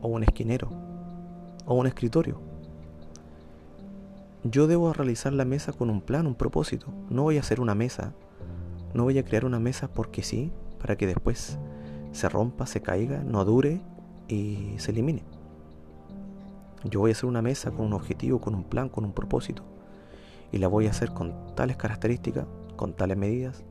o 0.00 0.08
un 0.08 0.22
esquinero, 0.22 0.68
o 1.66 1.74
un 1.74 1.86
escritorio 1.86 2.48
yo 4.44 4.66
debo 4.66 4.92
realizar 4.92 5.32
la 5.32 5.44
mesa 5.44 5.72
con 5.72 5.90
un 5.90 6.00
plan, 6.00 6.26
un 6.26 6.34
propósito. 6.34 6.86
No 7.10 7.24
voy 7.24 7.36
a 7.36 7.40
hacer 7.40 7.60
una 7.60 7.74
mesa. 7.74 8.14
No 8.94 9.04
voy 9.04 9.18
a 9.18 9.24
crear 9.24 9.44
una 9.44 9.58
mesa 9.58 9.88
porque 9.88 10.22
sí, 10.22 10.52
para 10.80 10.96
que 10.96 11.06
después 11.06 11.58
se 12.18 12.28
rompa, 12.28 12.66
se 12.66 12.82
caiga, 12.82 13.22
no 13.22 13.44
dure 13.44 13.80
y 14.26 14.74
se 14.78 14.90
elimine. 14.90 15.22
Yo 16.84 17.00
voy 17.00 17.10
a 17.10 17.12
hacer 17.12 17.26
una 17.26 17.42
mesa 17.42 17.70
con 17.70 17.86
un 17.86 17.92
objetivo, 17.92 18.40
con 18.40 18.54
un 18.54 18.64
plan, 18.64 18.88
con 18.88 19.04
un 19.04 19.12
propósito. 19.12 19.62
Y 20.52 20.58
la 20.58 20.68
voy 20.68 20.86
a 20.86 20.90
hacer 20.90 21.12
con 21.12 21.54
tales 21.54 21.76
características, 21.76 22.46
con 22.76 22.94
tales 22.94 23.16
medidas, 23.16 23.64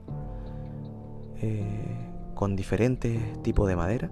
eh, 1.42 1.98
con 2.36 2.56
diferentes 2.56 3.42
tipos 3.44 3.68
de 3.68 3.76
madera. 3.76 4.12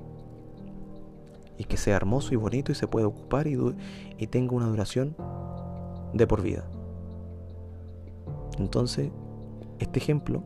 Y 1.58 1.64
que 1.64 1.78
sea 1.78 1.96
hermoso 1.96 2.34
y 2.34 2.38
bonito 2.38 2.72
y 2.72 2.76
se 2.76 2.88
pueda 2.88 3.08
ocupar 3.08 3.48
y, 3.48 3.58
y 4.18 4.28
tenga 4.28 4.54
una 4.54 4.68
duración 4.68 5.16
de 6.14 6.28
por 6.28 6.42
vida. 6.42 6.66
Entonces, 8.58 9.12
este 9.80 10.00
ejemplo 10.00 10.44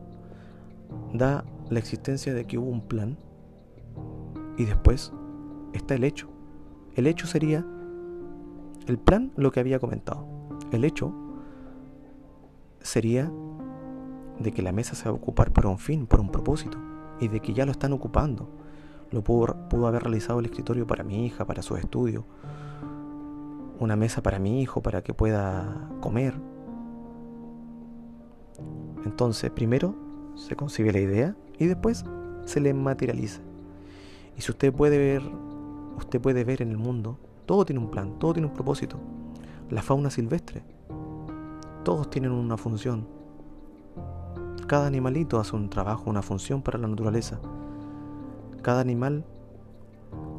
da 1.12 1.44
la 1.68 1.78
existencia 1.78 2.34
de 2.34 2.44
que 2.46 2.58
hubo 2.58 2.70
un 2.70 2.82
plan 2.82 3.16
y 4.60 4.66
después 4.66 5.10
está 5.72 5.94
el 5.94 6.04
hecho. 6.04 6.28
El 6.94 7.06
hecho 7.06 7.26
sería 7.26 7.64
el 8.86 8.98
plan, 8.98 9.32
lo 9.36 9.52
que 9.52 9.60
había 9.60 9.78
comentado. 9.78 10.26
El 10.70 10.84
hecho 10.84 11.14
sería 12.80 13.32
de 14.38 14.52
que 14.52 14.60
la 14.60 14.72
mesa 14.72 14.94
se 14.94 15.06
va 15.06 15.12
a 15.12 15.14
ocupar 15.14 15.50
por 15.50 15.64
un 15.64 15.78
fin, 15.78 16.06
por 16.06 16.20
un 16.20 16.30
propósito, 16.30 16.76
y 17.20 17.28
de 17.28 17.40
que 17.40 17.54
ya 17.54 17.64
lo 17.64 17.72
están 17.72 17.94
ocupando. 17.94 18.50
Lo 19.10 19.24
pudo, 19.24 19.66
pudo 19.70 19.86
haber 19.86 20.02
realizado 20.02 20.40
el 20.40 20.44
escritorio 20.44 20.86
para 20.86 21.04
mi 21.04 21.24
hija, 21.24 21.46
para 21.46 21.62
sus 21.62 21.78
estudios, 21.78 22.24
una 23.78 23.96
mesa 23.96 24.22
para 24.22 24.38
mi 24.38 24.60
hijo 24.60 24.82
para 24.82 25.00
que 25.00 25.14
pueda 25.14 25.88
comer. 26.02 26.34
Entonces, 29.06 29.50
primero 29.52 29.94
se 30.34 30.54
concibe 30.54 30.92
la 30.92 31.00
idea 31.00 31.36
y 31.58 31.64
después 31.64 32.04
se 32.44 32.60
le 32.60 32.74
materializa. 32.74 33.40
Y 34.40 34.42
si 34.42 34.52
usted 34.52 34.72
puede 34.72 34.96
ver, 34.96 35.22
usted 35.98 36.18
puede 36.18 36.44
ver 36.44 36.62
en 36.62 36.70
el 36.70 36.78
mundo, 36.78 37.18
todo 37.44 37.66
tiene 37.66 37.78
un 37.78 37.90
plan, 37.90 38.18
todo 38.18 38.32
tiene 38.32 38.48
un 38.48 38.54
propósito. 38.54 38.96
La 39.68 39.82
fauna 39.82 40.08
silvestre, 40.08 40.62
todos 41.84 42.08
tienen 42.08 42.32
una 42.32 42.56
función. 42.56 43.06
Cada 44.66 44.86
animalito 44.86 45.38
hace 45.38 45.54
un 45.54 45.68
trabajo, 45.68 46.08
una 46.08 46.22
función 46.22 46.62
para 46.62 46.78
la 46.78 46.88
naturaleza. 46.88 47.38
Cada 48.62 48.80
animal 48.80 49.26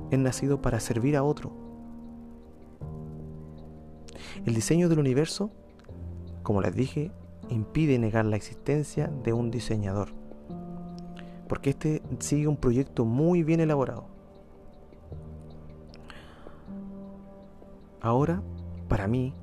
es 0.10 0.18
nacido 0.18 0.64
para 0.64 0.80
servir 0.80 1.16
a 1.16 1.22
otro, 1.22 1.52
el 4.48 4.56
diseño 4.56 4.90
del 4.90 4.98
universo, 4.98 5.52
como 6.42 6.60
les 6.62 6.76
dije, 6.76 7.12
impide 7.50 8.00
negar 8.00 8.26
la 8.26 8.36
existencia 8.36 9.12
de 9.24 9.32
un 9.32 9.52
diseñador, 9.52 10.10
porque 11.52 11.72
este 11.72 12.02
sigue 12.20 12.48
un 12.48 12.56
proyecto 12.56 13.04
muy 13.04 13.44
bien 13.44 13.60
elaborado. 13.60 14.06
Ahora, 18.00 18.42
para 18.88 19.06
mí 19.06 19.34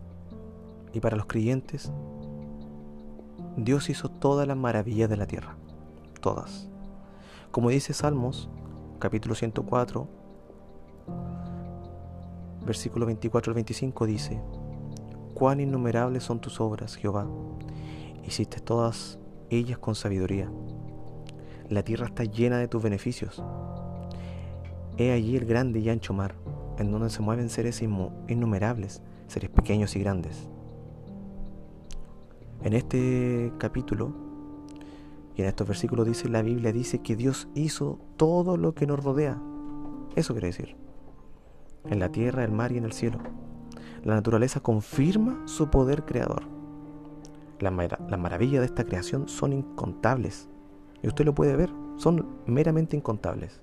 y 0.94 1.00
para 1.00 1.18
los 1.18 1.26
creyentes, 1.26 1.92
Dios 3.58 3.90
hizo 3.90 4.08
todas 4.08 4.48
las 4.48 4.56
maravillas 4.56 5.10
de 5.10 5.18
la 5.18 5.26
tierra, 5.26 5.58
todas. 6.22 6.70
Como 7.50 7.68
dice 7.68 7.92
Salmos, 7.92 8.48
capítulo 8.98 9.34
104, 9.34 10.08
versículo 12.64 13.04
24 13.04 13.50
al 13.50 13.54
25 13.54 14.06
dice, 14.06 14.40
cuán 15.34 15.60
innumerables 15.60 16.24
son 16.24 16.40
tus 16.40 16.58
obras, 16.58 16.96
Jehová. 16.96 17.26
Hiciste 18.24 18.60
todas 18.60 19.18
ellas 19.50 19.76
con 19.76 19.94
sabiduría. 19.94 20.50
La 21.68 21.82
tierra 21.82 22.06
está 22.06 22.25
llena 22.25 22.58
de 22.58 22.68
tus 22.68 22.82
beneficios. 22.82 23.42
He 24.96 25.12
allí 25.12 25.37
el 25.37 25.44
grande 25.44 25.80
y 25.80 25.90
ancho 25.90 26.14
mar, 26.14 26.34
en 26.78 26.90
donde 26.90 27.10
se 27.10 27.20
mueven 27.20 27.50
seres 27.50 27.82
innumerables, 27.82 29.02
seres 29.26 29.50
pequeños 29.50 29.94
y 29.94 30.00
grandes. 30.00 30.48
En 32.62 32.72
este 32.72 33.52
capítulo 33.58 34.12
y 35.37 35.42
en 35.42 35.48
estos 35.48 35.68
versículos 35.68 36.06
dice 36.06 36.28
la 36.28 36.42
Biblia 36.42 36.72
dice 36.72 37.00
que 37.00 37.14
Dios 37.14 37.48
hizo 37.54 38.00
todo 38.16 38.56
lo 38.56 38.75
que 38.75 38.87
nos 38.87 39.04
rodea. 39.04 39.40
Eso 40.16 40.32
quiere 40.32 40.48
decir. 40.48 40.76
En 41.84 42.00
la 42.00 42.10
tierra, 42.10 42.44
el 42.44 42.50
mar 42.50 42.72
y 42.72 42.78
en 42.78 42.84
el 42.84 42.92
cielo. 42.92 43.18
La 44.02 44.14
naturaleza 44.14 44.60
confirma 44.60 45.46
su 45.46 45.70
poder 45.70 46.04
creador. 46.04 46.42
Las 47.60 47.72
la 47.72 48.16
maravillas 48.16 48.60
de 48.60 48.66
esta 48.66 48.84
creación 48.84 49.28
son 49.28 49.52
incontables. 49.52 50.48
Y 51.02 51.08
usted 51.08 51.24
lo 51.24 51.34
puede 51.34 51.56
ver, 51.56 51.70
son 51.96 52.26
meramente 52.46 52.96
incontables. 52.96 53.60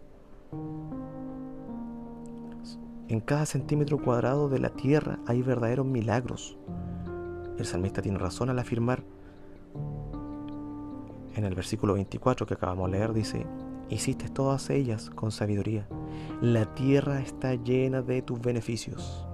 En 3.07 3.19
cada 3.19 3.45
centímetro 3.45 4.01
cuadrado 4.01 4.49
de 4.49 4.59
la 4.59 4.69
tierra 4.69 5.19
hay 5.27 5.41
verdaderos 5.41 5.85
milagros. 5.85 6.57
El 7.57 7.65
salmista 7.65 8.01
tiene 8.01 8.17
razón 8.17 8.49
al 8.49 8.59
afirmar 8.59 9.03
en 11.35 11.43
el 11.43 11.53
versículo 11.53 11.93
24 11.93 12.47
que 12.47 12.53
acabamos 12.53 12.89
de 12.89 12.97
leer, 12.97 13.13
dice, 13.13 13.45
hiciste 13.89 14.29
todas 14.29 14.69
ellas 14.69 15.09
con 15.09 15.31
sabiduría. 15.31 15.87
La 16.41 16.73
tierra 16.73 17.19
está 17.19 17.55
llena 17.55 18.01
de 18.01 18.21
tus 18.21 18.39
beneficios. 18.41 19.27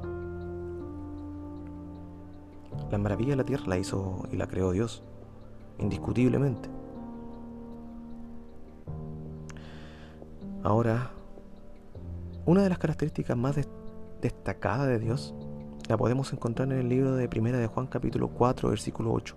La 2.90 2.98
maravilla 2.98 3.32
de 3.32 3.38
la 3.38 3.46
tierra 3.46 3.68
la 3.68 3.78
hizo 3.78 4.28
y 4.32 4.36
la 4.36 4.48
creó 4.48 4.72
Dios, 4.72 5.04
indiscutiblemente. 5.80 6.70
Ahora, 10.64 11.10
una 12.46 12.62
de 12.62 12.70
las 12.70 12.78
características 12.78 13.36
más 13.36 13.56
destacadas 14.22 14.88
de 14.88 15.00
Dios 15.00 15.34
la 15.90 15.98
podemos 15.98 16.32
encontrar 16.34 16.72
en 16.72 16.78
el 16.78 16.88
libro 16.88 17.16
de 17.16 17.28
Primera 17.28 17.58
de 17.58 17.66
Juan 17.66 17.88
capítulo 17.88 18.28
4 18.28 18.70
versículo 18.70 19.12
8. 19.12 19.36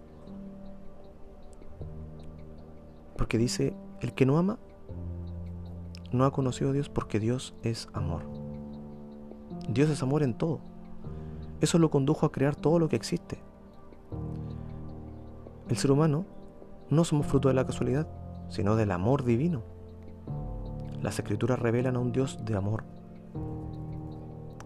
Porque 3.17 3.39
dice, 3.39 3.75
el 4.01 4.13
que 4.13 4.27
no 4.27 4.37
ama 4.37 4.59
no 6.13 6.27
ha 6.27 6.31
conocido 6.31 6.71
a 6.71 6.73
Dios 6.75 6.91
porque 6.91 7.19
Dios 7.19 7.55
es 7.63 7.89
amor. 7.95 8.23
Dios 9.69 9.89
es 9.89 10.03
amor 10.03 10.23
en 10.23 10.35
todo. 10.35 10.61
Eso 11.63 11.79
lo 11.79 11.91
condujo 11.91 12.27
a 12.27 12.33
crear 12.33 12.55
todo 12.55 12.79
lo 12.79 12.91
que 12.91 12.97
existe. 12.97 13.39
El 15.71 15.79
ser 15.79 15.91
humano 15.91 16.27
no 16.91 17.03
somos 17.05 17.27
fruto 17.27 17.49
de 17.49 17.55
la 17.55 17.65
casualidad, 17.65 18.07
sino 18.51 18.77
del 18.77 18.91
amor 18.91 19.25
divino. 19.25 19.74
Las 21.05 21.19
escrituras 21.19 21.59
revelan 21.59 21.97
a 21.97 21.99
un 21.99 22.13
Dios 22.13 22.47
de 22.47 22.57
amor. 22.57 22.83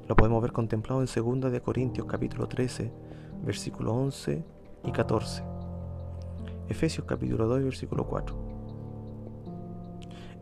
Lo 0.07 0.14
podemos 0.14 0.40
ver 0.40 0.52
contemplado 0.52 1.02
en 1.02 1.40
2 1.40 1.50
de 1.50 1.61
Corintios 1.61 2.07
capítulo 2.07 2.47
13, 2.47 2.92
versículo 3.42 3.92
11 3.95 4.45
y 4.85 4.92
14. 4.92 5.42
Efesios 6.68 7.04
capítulo 7.09 7.49
2, 7.49 7.64
versículo 7.64 8.07
4. 8.07 8.37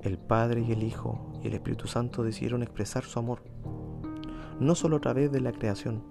El 0.03 0.19
Padre 0.19 0.61
y 0.61 0.73
el 0.73 0.83
Hijo 0.83 1.33
y 1.43 1.47
el 1.47 1.55
Espíritu 1.55 1.87
Santo 1.87 2.23
decidieron 2.23 2.63
expresar 2.63 3.05
su 3.05 3.19
amor, 3.19 3.41
no 4.61 4.75
solo 4.75 4.99
a 4.99 5.01
través 5.01 5.33
de 5.33 5.41
la 5.41 5.53
creación, 5.53 6.03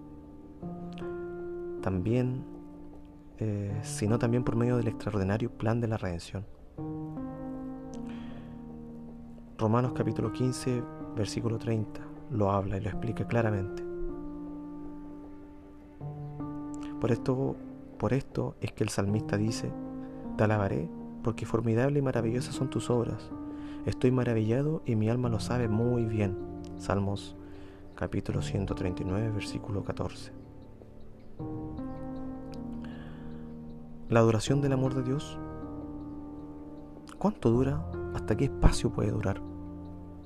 también 1.84 2.44
eh, 3.38 3.80
sino 3.84 4.18
también 4.18 4.44
por 4.44 4.56
medio 4.56 4.78
del 4.78 4.88
extraordinario 4.88 5.52
plan 5.52 5.80
de 5.80 5.90
la 5.90 5.98
redención. 5.98 6.55
Romanos 9.58 9.94
capítulo 9.96 10.34
15, 10.34 10.84
versículo 11.16 11.58
30, 11.58 12.02
lo 12.32 12.52
habla 12.52 12.76
y 12.76 12.82
lo 12.82 12.90
explica 12.90 13.26
claramente. 13.26 13.86
Por 17.00 17.14
esto, 17.14 17.56
por 17.98 18.12
esto 18.12 18.58
es 18.60 18.74
que 18.74 18.84
el 18.84 18.90
salmista 18.90 19.38
dice, 19.38 19.72
te 20.36 20.44
alabaré 20.44 20.90
porque 21.24 21.46
formidable 21.46 22.00
y 22.00 22.02
maravillosas 22.02 22.54
son 22.54 22.70
tus 22.70 22.90
obras. 22.90 23.32
Estoy 23.86 24.12
maravillado 24.12 24.82
y 24.86 24.98
mi 24.98 25.10
alma 25.10 25.30
lo 25.30 25.40
sabe 25.40 25.70
muy 25.70 26.04
bien. 26.04 26.36
Salmos 26.78 27.38
capítulo 27.96 28.42
139, 28.42 29.30
versículo 29.30 29.86
14. 29.86 30.34
La 34.10 34.20
duración 34.20 34.60
del 34.60 34.74
amor 34.74 34.96
de 34.96 35.04
Dios. 35.04 35.40
¿Cuánto 37.18 37.50
dura? 37.52 37.86
¿Hasta 38.16 38.36
qué 38.36 38.46
espacio 38.46 38.92
puede 38.92 39.12
durar? 39.12 39.42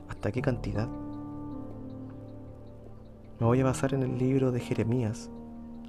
¿Hasta 0.07 0.31
qué 0.31 0.41
cantidad? 0.41 0.87
Me 3.39 3.45
voy 3.45 3.59
a 3.59 3.65
basar 3.65 3.93
en 3.93 4.03
el 4.03 4.17
libro 4.17 4.51
de 4.51 4.59
Jeremías. 4.59 5.29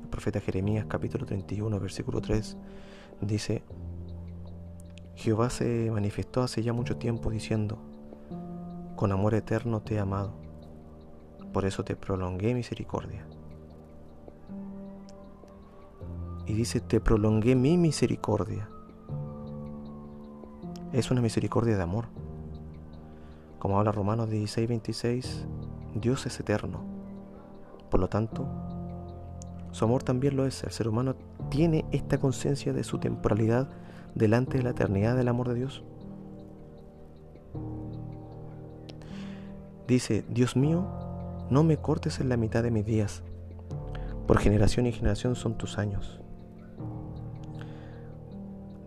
El 0.01 0.09
profeta 0.09 0.41
Jeremías 0.41 0.87
capítulo 0.89 1.27
31 1.27 1.79
versículo 1.79 2.21
3 2.21 2.57
dice, 3.21 3.63
Jehová 5.15 5.51
se 5.51 5.91
manifestó 5.93 6.43
hace 6.43 6.63
ya 6.63 6.73
mucho 6.73 6.97
tiempo 6.97 7.31
diciendo, 7.31 7.79
con 8.97 9.13
amor 9.13 9.35
eterno 9.35 9.81
te 9.81 9.95
he 9.95 10.01
amado, 10.01 10.33
por 11.53 11.65
eso 11.65 11.85
te 11.85 11.95
prolongué 11.97 12.55
misericordia. 12.55 13.27
y 16.51 16.55
dice, 16.55 16.81
te 16.81 17.01
prolongué 17.01 17.55
mi 17.55 17.79
misericordia. 17.79 18.69
Es 20.93 21.11
una 21.13 21.21
misericordia 21.21 21.77
de 21.77 21.83
amor. 21.83 22.07
Como 23.61 23.79
habla 23.79 23.93
Romanos 23.93 24.29
16, 24.29 24.69
26, 24.69 25.47
Dios 25.95 26.27
es 26.27 26.41
eterno. 26.41 26.81
Por 27.91 28.01
lo 28.01 28.09
tanto, 28.09 28.49
su 29.71 29.85
amor 29.85 30.03
también 30.03 30.37
lo 30.37 30.47
es. 30.47 30.65
El 30.65 30.73
ser 30.73 30.89
humano 30.89 31.15
tiene 31.49 31.85
esta 31.93 32.19
conciencia 32.19 32.73
de 32.73 32.83
su 32.83 32.99
temporalidad 32.99 33.69
delante 34.17 34.59
de 34.59 34.65
la 34.65 34.71
eternidad 34.71 35.17
del 35.17 35.29
amor 35.29 35.49
de 35.49 35.55
Dios. 35.55 35.85
Dice, 39.87 40.25
Dios 40.29 40.57
mío, 40.57 40.87
no 41.51 41.63
me 41.63 41.77
cortes 41.77 42.21
en 42.21 42.29
la 42.29 42.37
mitad 42.37 42.65
de 42.65 42.71
mis 42.73 42.85
días. 42.85 43.23
Por 44.27 44.39
generación 44.39 44.87
y 44.87 44.93
generación 44.93 45.37
son 45.37 45.57
tus 45.57 45.79
años. 45.79 46.20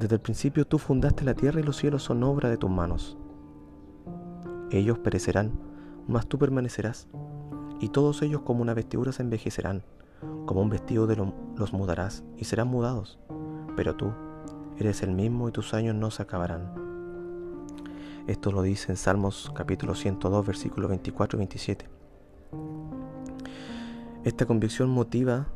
Desde 0.03 0.15
el 0.15 0.21
principio 0.21 0.67
tú 0.67 0.79
fundaste 0.79 1.23
la 1.23 1.33
tierra 1.33 1.61
y 1.61 1.63
los 1.63 1.77
cielos 1.77 2.03
son 2.03 2.23
obra 2.23 2.49
de 2.49 2.57
tus 2.57 2.69
manos. 2.69 3.17
Ellos 4.69 4.99
perecerán, 4.99 5.53
mas 6.09 6.27
tú 6.27 6.37
permanecerás, 6.37 7.07
y 7.79 7.87
todos 7.87 8.21
ellos 8.21 8.41
como 8.41 8.61
una 8.61 8.73
vestidura 8.73 9.13
se 9.13 9.23
envejecerán, 9.23 9.81
como 10.45 10.61
un 10.61 10.69
vestido 10.69 11.07
de 11.07 11.15
los 11.55 11.71
mudarás, 11.71 12.25
y 12.35 12.43
serán 12.43 12.67
mudados. 12.67 13.17
Pero 13.77 13.95
tú 13.95 14.11
eres 14.77 15.03
el 15.03 15.13
mismo 15.13 15.47
y 15.47 15.53
tus 15.53 15.73
años 15.73 15.95
no 15.95 16.11
se 16.11 16.21
acabarán. 16.21 16.75
Esto 18.27 18.51
lo 18.51 18.61
dice 18.61 18.91
en 18.91 18.97
Salmos 18.97 19.53
capítulo 19.55 19.95
102, 19.95 20.45
versículos 20.45 20.89
24 20.89 21.37
y 21.37 21.39
27. 21.39 21.89
Esta 24.25 24.45
convicción 24.45 24.89
motiva 24.89 25.47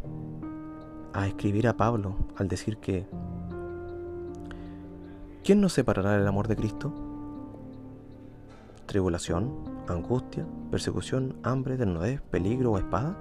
a 1.12 1.28
escribir 1.28 1.68
a 1.68 1.76
Pablo 1.76 2.16
al 2.38 2.48
decir 2.48 2.78
que 2.78 3.10
¿Quién 5.48 5.62
nos 5.62 5.72
separará 5.72 6.18
del 6.18 6.28
amor 6.28 6.50
de 6.50 6.58
Cristo? 6.58 6.92
¿Tribulación, 8.86 9.50
angustia, 9.88 10.46
persecución, 10.70 11.38
hambre, 11.42 11.78
desnudez, 11.78 12.20
peligro 12.20 12.74
o 12.74 12.78
espada? 12.78 13.16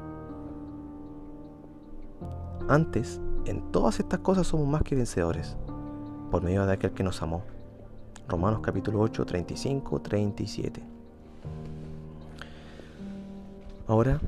Antes, 2.69 3.21
en 3.45 3.71
todas 3.71 4.01
estas 4.01 4.19
cosas 4.19 4.49
somos 4.49 4.67
más 4.67 4.83
que 4.83 4.97
vencedores, 4.97 5.57
por 6.33 6.43
medio 6.43 6.67
de 6.67 6.73
aquel 6.73 6.91
que 6.91 7.05
nos 7.05 7.23
amó. 7.23 7.45
Romanos 8.27 8.59
capítulo 8.61 8.99
8, 9.03 9.25
35, 9.25 10.01
37. 10.01 10.83
Ahora, 13.87 14.19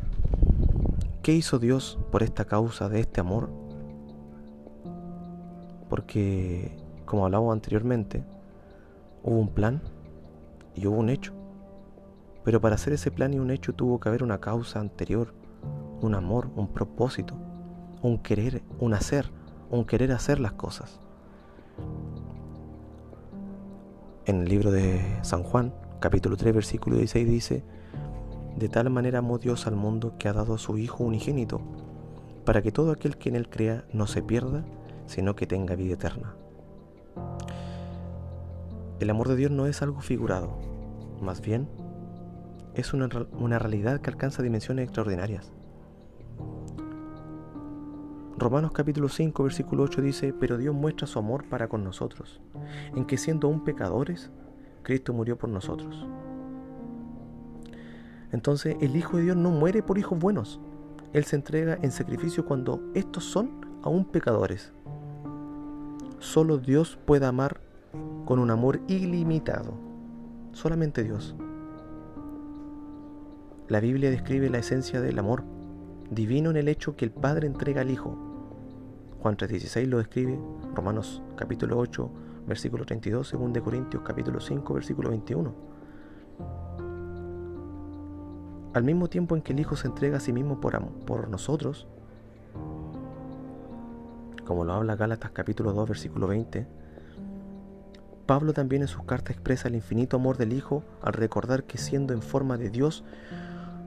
¿qué 1.20 1.32
hizo 1.32 1.58
Dios 1.58 1.98
por 2.12 2.22
esta 2.22 2.44
causa 2.44 2.88
de 2.88 3.00
este 3.00 3.20
amor? 3.20 3.50
Porque 5.88 6.86
como 7.08 7.24
hablábamos 7.24 7.54
anteriormente, 7.54 8.22
hubo 9.22 9.38
un 9.38 9.48
plan 9.48 9.80
y 10.74 10.86
hubo 10.86 10.98
un 10.98 11.08
hecho. 11.08 11.32
Pero 12.44 12.60
para 12.60 12.74
hacer 12.74 12.92
ese 12.92 13.10
plan 13.10 13.32
y 13.32 13.38
un 13.38 13.50
hecho 13.50 13.72
tuvo 13.72 13.98
que 13.98 14.10
haber 14.10 14.22
una 14.22 14.40
causa 14.40 14.78
anterior, 14.78 15.32
un 16.02 16.14
amor, 16.14 16.50
un 16.54 16.68
propósito, 16.68 17.34
un 18.02 18.18
querer, 18.18 18.62
un 18.78 18.92
hacer, 18.92 19.30
un 19.70 19.86
querer 19.86 20.12
hacer 20.12 20.38
las 20.38 20.52
cosas. 20.52 21.00
En 24.26 24.42
el 24.42 24.48
libro 24.48 24.70
de 24.70 25.00
San 25.22 25.42
Juan, 25.42 25.72
capítulo 26.00 26.36
3, 26.36 26.54
versículo 26.54 26.96
16 26.98 27.26
dice, 27.26 27.64
de 28.58 28.68
tal 28.68 28.90
manera 28.90 29.20
amó 29.20 29.38
Dios 29.38 29.66
al 29.66 29.76
mundo 29.76 30.12
que 30.18 30.28
ha 30.28 30.34
dado 30.34 30.54
a 30.54 30.58
su 30.58 30.76
Hijo 30.76 31.04
unigénito, 31.04 31.62
para 32.44 32.60
que 32.60 32.70
todo 32.70 32.92
aquel 32.92 33.16
que 33.16 33.30
en 33.30 33.36
él 33.36 33.48
crea 33.48 33.86
no 33.94 34.06
se 34.06 34.22
pierda, 34.22 34.62
sino 35.06 35.34
que 35.36 35.46
tenga 35.46 35.74
vida 35.74 35.94
eterna. 35.94 36.34
El 39.00 39.10
amor 39.10 39.28
de 39.28 39.36
Dios 39.36 39.52
no 39.52 39.66
es 39.66 39.80
algo 39.80 40.00
figurado, 40.00 40.58
más 41.20 41.40
bien 41.40 41.68
es 42.74 42.92
una, 42.92 43.08
realidad 43.58 44.00
que 44.00 44.10
alcanza 44.10 44.42
dimensiones 44.42 44.84
extraordinarias. 44.84 45.52
Romanos 48.36 48.72
capítulo 48.72 49.08
5 49.08 49.42
versículo 49.44 49.84
8 49.84 50.02
dice, 50.02 50.32
pero 50.32 50.56
Dios 50.56 50.74
muestra 50.74 51.06
su 51.06 51.18
amor 51.18 51.44
para 51.48 51.68
con 51.68 51.84
nosotros, 51.84 52.40
en 52.94 53.04
que 53.04 53.18
siendo 53.18 53.46
aún 53.46 53.62
pecadores, 53.62 54.30
Cristo 54.82 55.12
murió 55.12 55.38
por 55.38 55.50
nosotros. 55.50 56.04
Entonces 58.32 58.76
el 58.80 58.96
Hijo 58.96 59.16
de 59.16 59.24
Dios 59.24 59.36
no 59.36 59.50
muere 59.50 59.82
por 59.82 59.98
hijos 59.98 60.18
buenos, 60.18 60.60
Él 61.12 61.24
se 61.24 61.36
entrega 61.36 61.78
en 61.82 61.92
sacrificio 61.92 62.44
cuando 62.44 62.80
estos 62.94 63.24
son 63.24 63.64
aún 63.82 64.04
pecadores. 64.04 64.72
Solo 66.18 66.58
Dios 66.58 66.98
puede 67.06 67.26
amar 67.26 67.67
con 68.28 68.40
un 68.40 68.50
amor 68.50 68.82
ilimitado. 68.88 69.72
Solamente 70.52 71.02
Dios. 71.02 71.34
La 73.68 73.80
Biblia 73.80 74.10
describe 74.10 74.50
la 74.50 74.58
esencia 74.58 75.00
del 75.00 75.18
amor 75.18 75.44
divino 76.10 76.50
en 76.50 76.58
el 76.58 76.68
hecho 76.68 76.94
que 76.94 77.06
el 77.06 77.10
Padre 77.10 77.46
entrega 77.46 77.80
al 77.80 77.90
Hijo. 77.90 78.18
Juan 79.22 79.38
3.16 79.38 79.86
lo 79.86 79.96
describe, 79.96 80.38
Romanos 80.74 81.22
capítulo 81.36 81.78
8, 81.78 82.10
versículo 82.46 82.84
32, 82.84 83.32
2 83.32 83.62
Corintios 83.62 84.02
capítulo 84.04 84.40
5, 84.40 84.74
versículo 84.74 85.08
21. 85.08 85.54
Al 88.74 88.84
mismo 88.84 89.08
tiempo 89.08 89.36
en 89.36 89.40
que 89.40 89.54
el 89.54 89.60
Hijo 89.60 89.74
se 89.74 89.86
entrega 89.88 90.18
a 90.18 90.20
sí 90.20 90.34
mismo 90.34 90.60
por, 90.60 90.78
por 91.06 91.30
nosotros, 91.30 91.88
como 94.44 94.66
lo 94.66 94.74
habla 94.74 94.96
Gálatas 94.96 95.30
capítulo 95.30 95.72
2, 95.72 95.88
versículo 95.88 96.26
20, 96.26 96.87
Pablo 98.28 98.52
también 98.52 98.82
en 98.82 98.88
sus 98.88 99.04
cartas 99.04 99.34
expresa 99.34 99.68
el 99.68 99.74
infinito 99.74 100.18
amor 100.18 100.36
del 100.36 100.52
Hijo 100.52 100.84
al 101.00 101.14
recordar 101.14 101.64
que 101.64 101.78
siendo 101.78 102.12
en 102.12 102.20
forma 102.20 102.58
de 102.58 102.68
Dios, 102.68 103.02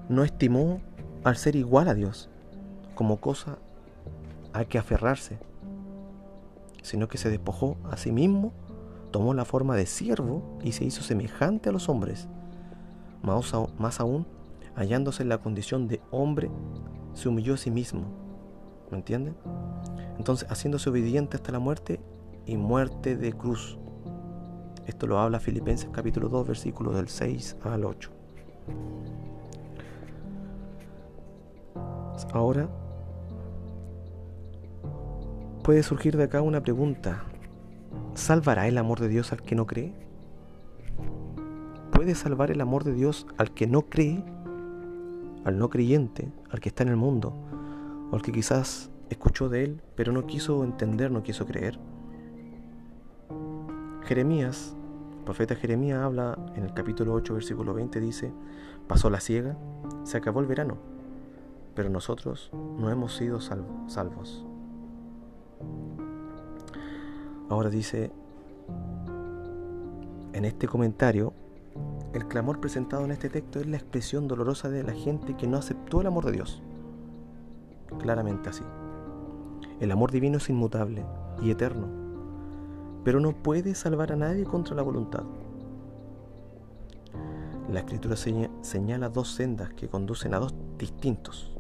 no 0.10 0.24
estimó 0.24 0.82
al 1.24 1.38
ser 1.38 1.56
igual 1.56 1.88
a 1.88 1.94
Dios 1.94 2.28
como 2.96 3.22
cosa 3.22 3.60
a 4.52 4.66
que 4.66 4.80
aferrarse, 4.80 5.38
sino 6.82 7.08
que 7.08 7.20
se 7.20 7.30
despojó 7.30 7.78
a 7.92 7.98
sí 7.98 8.12
mismo, 8.12 8.52
tomó 9.12 9.36
la 9.36 9.46
forma 9.46 9.76
de 9.76 9.86
siervo 9.86 10.58
y 10.64 10.72
se 10.72 10.86
hizo 10.86 11.04
semejante 11.04 11.70
a 11.70 11.72
los 11.72 11.88
hombres. 11.88 12.28
más 13.22 14.00
aún, 14.00 14.26
hallándose 14.76 15.22
en 15.22 15.30
la 15.30 15.38
condición 15.38 15.88
de 15.88 16.02
hombre, 16.10 16.50
se 17.14 17.30
humilló 17.30 17.54
a 17.54 17.58
sí 17.58 17.70
mismo. 17.70 18.06
¿Me 18.90 18.98
entienden? 18.98 19.36
Entonces, 20.18 20.50
haciéndose 20.50 20.90
obediente 20.90 21.38
hasta 21.38 21.52
la 21.52 21.60
muerte 21.60 22.02
y 22.48 22.58
muerte 22.58 23.16
de 23.16 23.34
cruz. 23.34 23.78
Esto 24.92 25.08
lo 25.08 25.20
habla 25.20 25.40
Filipenses 25.40 25.90
capítulo 25.90 26.28
2, 26.28 26.48
versículos 26.48 26.94
del 26.96 27.08
6 27.08 27.56
al 27.64 27.86
8. 27.86 28.12
Ahora, 32.34 32.68
puede 35.64 35.82
surgir 35.84 36.18
de 36.18 36.26
acá 36.26 36.42
una 36.42 36.62
pregunta. 36.62 37.24
¿Salvará 38.16 38.68
el 38.68 38.78
amor 38.78 39.00
de 39.00 39.08
Dios 39.08 39.32
al 39.32 39.42
que 39.42 39.56
no 39.56 39.66
cree? 39.66 39.94
¿Puede 41.94 42.14
salvar 42.14 42.52
el 42.52 42.60
amor 42.60 42.84
de 42.84 42.92
Dios 42.92 43.28
al 43.38 43.52
que 43.54 43.68
no 43.68 43.84
cree? 43.84 44.22
Al 45.46 45.58
no 45.58 45.70
creyente, 45.70 46.34
al 46.50 46.60
que 46.60 46.68
está 46.68 46.84
en 46.84 46.90
el 46.90 46.98
mundo, 46.98 47.34
o 48.12 48.16
al 48.16 48.22
que 48.22 48.34
quizás 48.34 48.92
escuchó 49.10 49.48
de 49.48 49.64
él, 49.64 49.82
pero 49.96 50.12
no 50.12 50.28
quiso 50.28 50.66
entender, 50.66 51.12
no 51.12 51.24
quiso 51.24 51.46
creer. 51.46 51.80
Jeremías, 54.04 54.76
el 55.22 55.26
profeta 55.26 55.54
Jeremías 55.54 56.00
habla 56.00 56.36
en 56.56 56.64
el 56.64 56.74
capítulo 56.74 57.14
8, 57.14 57.36
versículo 57.36 57.76
20, 57.76 58.00
dice, 58.00 58.34
pasó 58.88 59.12
la 59.12 59.20
ciega, 59.20 59.56
se 60.04 60.18
acabó 60.18 60.40
el 60.40 60.48
verano, 60.48 60.78
pero 61.76 61.92
nosotros 61.92 62.50
no 62.80 62.90
hemos 62.90 63.16
sido 63.16 63.40
salvos. 63.40 64.44
Ahora 67.50 67.70
dice, 67.70 68.12
en 70.34 70.44
este 70.44 70.68
comentario, 70.68 71.34
el 72.16 72.28
clamor 72.28 72.60
presentado 72.60 73.06
en 73.06 73.12
este 73.12 73.30
texto 73.30 73.60
es 73.60 73.68
la 73.68 73.78
expresión 73.78 74.28
dolorosa 74.28 74.70
de 74.70 74.82
la 74.82 74.94
gente 74.94 75.38
que 75.38 75.46
no 75.46 75.58
aceptó 75.58 76.02
el 76.02 76.08
amor 76.08 76.26
de 76.26 76.32
Dios. 76.32 76.64
Claramente 78.00 78.50
así. 78.50 78.64
El 79.80 79.92
amor 79.92 80.10
divino 80.12 80.38
es 80.38 80.50
inmutable 80.50 81.06
y 81.44 81.52
eterno, 81.52 82.01
pero 83.04 83.20
no 83.20 83.32
puede 83.34 83.76
salvar 83.76 84.12
a 84.12 84.16
nadie 84.16 84.44
contra 84.44 84.76
la 84.76 84.82
voluntad. 84.82 85.24
La 87.72 87.80
escritura 87.80 88.16
señala 88.16 89.10
dos 89.10 89.30
sendas 89.34 89.74
que 89.74 89.88
conducen 89.88 90.34
a 90.34 90.40
dos 90.40 90.54
distintos 90.78 91.52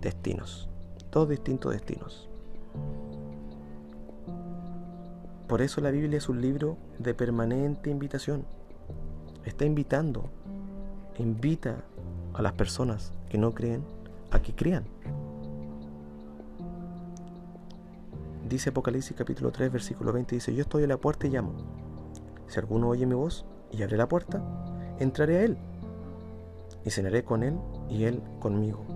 destinos, 0.00 0.68
dos 1.10 1.28
distintos 1.28 1.72
destinos. 1.72 2.28
Por 5.46 5.62
eso 5.62 5.80
la 5.80 5.90
Biblia 5.90 6.18
es 6.18 6.28
un 6.28 6.40
libro 6.40 6.76
de 6.98 7.14
permanente 7.14 7.90
invitación. 7.90 8.44
Está 9.44 9.64
invitando, 9.64 10.24
invita 11.18 11.84
a 12.34 12.42
las 12.42 12.52
personas 12.52 13.12
que 13.30 13.38
no 13.38 13.54
creen 13.54 13.82
a 14.30 14.40
que 14.40 14.54
crean. 14.54 14.84
Dice 18.48 18.70
Apocalipsis 18.70 19.14
capítulo 19.14 19.52
3, 19.52 19.70
versículo 19.70 20.10
20, 20.10 20.36
dice, 20.36 20.54
yo 20.54 20.62
estoy 20.62 20.84
a 20.84 20.86
la 20.86 20.96
puerta 20.96 21.26
y 21.26 21.30
llamo. 21.30 21.52
Si 22.46 22.58
alguno 22.58 22.88
oye 22.88 23.04
mi 23.04 23.14
voz 23.14 23.44
y 23.70 23.82
abre 23.82 23.98
la 23.98 24.08
puerta, 24.08 24.42
entraré 24.98 25.36
a 25.36 25.42
él 25.42 25.58
y 26.82 26.88
cenaré 26.88 27.24
con 27.24 27.42
él 27.42 27.58
y 27.90 28.04
él 28.04 28.22
conmigo. 28.40 28.86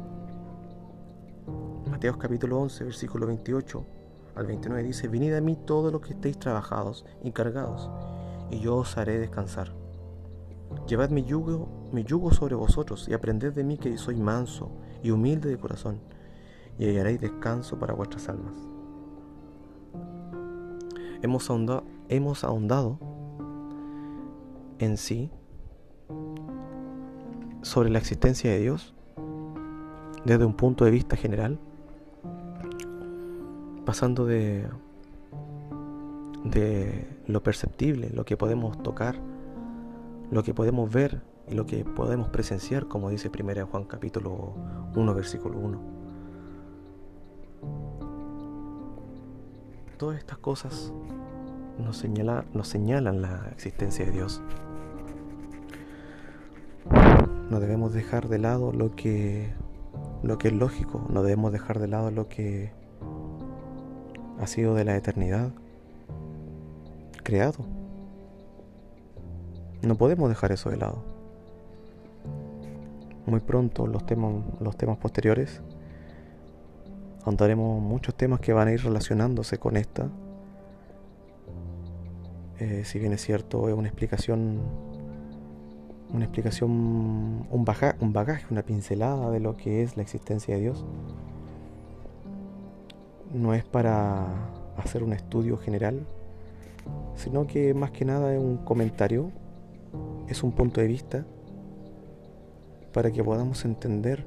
Mateos 1.87 2.17
capítulo 2.17 2.61
11, 2.61 2.85
versículo 2.85 3.27
28 3.27 3.85
al 4.37 4.47
29 4.47 4.85
dice, 4.85 5.09
venid 5.09 5.35
a 5.35 5.43
mí 5.43 5.59
todos 5.67 5.93
los 5.93 6.01
que 6.01 6.15
estéis 6.15 6.39
trabajados 6.39 7.05
y 7.23 7.33
cargados, 7.33 7.91
y 8.51 8.61
yo 8.61 8.77
os 8.77 8.97
haré 8.97 9.19
descansar. 9.19 9.75
Llevad 10.89 11.11
mi 11.11 11.25
yugo, 11.25 11.91
mi 11.93 12.05
yugo 12.05 12.33
sobre 12.33 12.55
vosotros 12.55 13.07
y 13.07 13.13
aprended 13.13 13.53
de 13.53 13.65
mí 13.65 13.77
que 13.77 13.99
soy 13.99 14.17
manso 14.17 14.71
y 15.03 15.11
humilde 15.11 15.51
de 15.51 15.59
corazón, 15.59 16.01
y 16.79 16.89
hallaréis 16.89 17.21
descanso 17.21 17.79
para 17.79 17.93
vuestras 17.93 18.31
almas 18.31 18.73
hemos 21.23 21.51
ahondado, 22.45 22.99
en 24.79 24.97
sí 24.97 25.31
sobre 27.63 27.91
la 27.91 27.99
existencia 27.99 28.51
de 28.51 28.59
Dios 28.59 28.95
desde 30.25 30.45
un 30.45 30.55
punto 30.55 30.85
de 30.85 30.91
vista 30.91 31.17
general, 31.17 31.59
pasando 33.85 34.27
de, 34.27 34.67
de 36.45 37.09
lo 37.27 37.43
perceptible, 37.43 38.11
lo 38.11 38.25
que 38.25 38.37
podemos 38.37 38.81
tocar, 38.83 39.17
lo 40.31 40.43
que 40.43 40.55
podemos 40.55 40.93
ver 40.93 41.23
y 41.49 41.55
lo 41.55 41.67
que 41.67 41.85
podemos 41.85 42.29
presenciar, 42.29 42.87
como 42.87 43.11
dice 43.11 43.31
1 43.31 43.67
Juan 43.67 43.85
capítulo 43.85 44.55
1, 44.95 45.15
versículo 45.15 45.59
1. 45.59 46.02
Todas 50.03 50.19
estas 50.19 50.39
cosas 50.39 50.93
nos, 51.79 52.05
nos 52.55 52.67
señalan 52.67 53.23
la 53.23 53.47
existencia 53.53 54.05
de 54.05 54.11
Dios. 54.11 54.43
No 57.49 57.61
debemos 57.61 57.93
dejar 57.93 58.29
de 58.29 58.41
lado 58.41 58.73
lo 58.73 58.97
que, 58.97 59.55
lo 60.25 60.39
que 60.39 60.49
es 60.49 60.55
lógico, 60.55 61.07
no 61.09 61.23
debemos 61.23 61.53
dejar 61.53 61.79
de 61.79 61.87
lado 61.87 62.11
lo 62.11 62.29
que 62.29 62.73
ha 64.41 64.47
sido 64.49 64.75
de 64.75 64.85
la 64.85 64.97
eternidad 64.97 65.53
creado. 67.23 67.65
No 69.83 69.95
podemos 69.95 70.29
dejar 70.29 70.51
eso 70.51 70.69
de 70.69 70.79
lado. 70.79 71.05
Muy 73.25 73.39
pronto 73.39 73.87
los 73.87 74.05
temas, 74.05 74.43
los 74.59 74.77
temas 74.77 74.99
posteriores 74.99 75.63
ahondaremos 77.25 77.81
muchos 77.81 78.15
temas 78.15 78.41
que 78.41 78.53
van 78.53 78.69
a 78.69 78.73
ir 78.73 78.83
relacionándose 78.83 79.59
con 79.59 79.77
esta 79.77 80.09
eh, 82.63 82.85
si 82.85 83.01
bien 83.01 83.13
es 83.13 83.21
cierto, 83.21 83.69
es 83.69 83.75
una 83.75 83.89
explicación, 83.89 84.61
una 86.13 86.25
explicación, 86.25 86.71
un, 86.71 87.47
un 87.51 88.13
bagaje, 88.13 88.47
una 88.53 88.63
pincelada 88.63 89.31
de 89.31 89.41
lo 89.41 89.57
que 89.57 89.83
es 89.83 89.97
la 89.97 90.05
existencia 90.05 90.55
de 90.55 90.61
Dios. 90.61 90.85
No 93.35 93.53
es 93.53 93.65
para 93.65 94.29
hacer 94.77 95.03
un 95.03 95.13
estudio 95.13 95.57
general, 95.57 96.07
sino 97.17 97.49
que 97.49 97.75
más 97.75 97.91
que 97.91 98.05
nada 98.05 98.33
es 98.33 98.41
un 98.41 98.59
comentario, 98.59 99.33
es 100.29 100.45
un 100.45 100.53
punto 100.53 100.81
de 100.81 100.87
vista 100.87 101.27
para 102.93 103.11
que 103.11 103.25
podamos 103.25 103.65
entender 103.65 104.25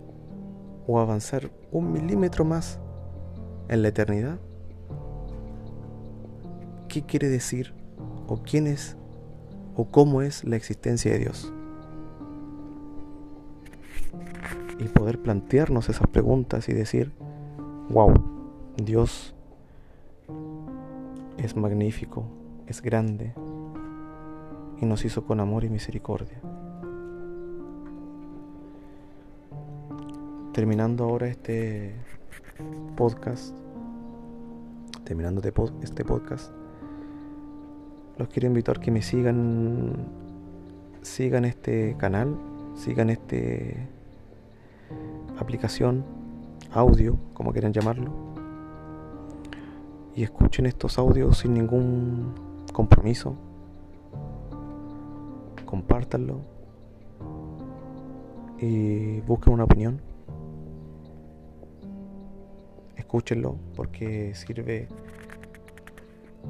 o 0.87 0.99
avanzar 0.99 1.49
un 1.71 1.93
milímetro 1.93 2.43
más 2.43 2.81
en 3.69 3.81
la 3.81 3.87
eternidad. 3.89 4.39
¿Qué 6.87 7.03
quiere 7.03 7.29
decir 7.29 7.73
o 8.27 8.41
quién 8.43 8.67
es 8.67 8.97
o 9.75 9.85
cómo 9.85 10.21
es 10.21 10.43
la 10.43 10.55
existencia 10.55 11.11
de 11.11 11.19
Dios. 11.19 11.53
Y 14.79 14.85
poder 14.85 15.21
plantearnos 15.21 15.89
esas 15.89 16.07
preguntas 16.07 16.67
y 16.69 16.73
decir, 16.73 17.13
wow, 17.89 18.13
Dios 18.77 19.33
es 21.37 21.55
magnífico, 21.55 22.25
es 22.67 22.81
grande 22.81 23.33
y 24.81 24.85
nos 24.85 25.05
hizo 25.05 25.25
con 25.25 25.39
amor 25.39 25.63
y 25.63 25.69
misericordia. 25.69 26.39
Terminando 30.53 31.03
ahora 31.03 31.27
este 31.27 31.95
podcast, 32.95 33.55
terminando 35.03 35.41
este 35.81 36.05
podcast, 36.05 36.51
los 38.17 38.27
quiero 38.29 38.47
invitar 38.47 38.79
que 38.79 38.91
me 38.91 39.01
sigan, 39.01 40.07
sigan 41.01 41.45
este 41.45 41.95
canal, 41.97 42.37
sigan 42.75 43.09
este 43.09 43.87
aplicación, 45.37 46.03
audio, 46.71 47.17
como 47.33 47.51
quieran 47.51 47.73
llamarlo, 47.73 48.11
y 50.15 50.23
escuchen 50.23 50.65
estos 50.65 50.97
audios 50.97 51.39
sin 51.39 51.53
ningún 51.53 52.33
compromiso. 52.71 53.35
Compártanlo 55.65 56.39
y 58.59 59.19
busquen 59.21 59.53
una 59.53 59.65
opinión. 59.65 60.14
Escúchenlo 63.05 63.55
porque 63.75 64.33
sirve 64.33 64.87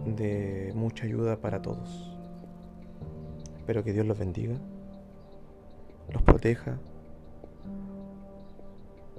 de 0.05 0.71
mucha 0.73 1.03
ayuda 1.03 1.35
para 1.35 1.61
todos. 1.61 2.17
Espero 3.57 3.83
que 3.83 3.91
Dios 3.91 4.05
los 4.05 4.17
bendiga, 4.17 4.55
los 6.13 6.21
proteja 6.21 6.77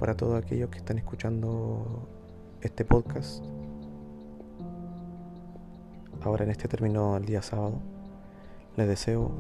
para 0.01 0.17
todos 0.17 0.43
aquellos 0.43 0.71
que 0.71 0.79
están 0.79 0.97
escuchando 0.97 2.09
este 2.63 2.87
podcast. 2.87 3.45
Ahora 6.23 6.45
en 6.45 6.51
este 6.51 6.69
término 6.69 7.19
el 7.19 7.27
día 7.27 7.43
sábado, 7.43 7.81
les 8.79 8.89
deseo 8.89 9.31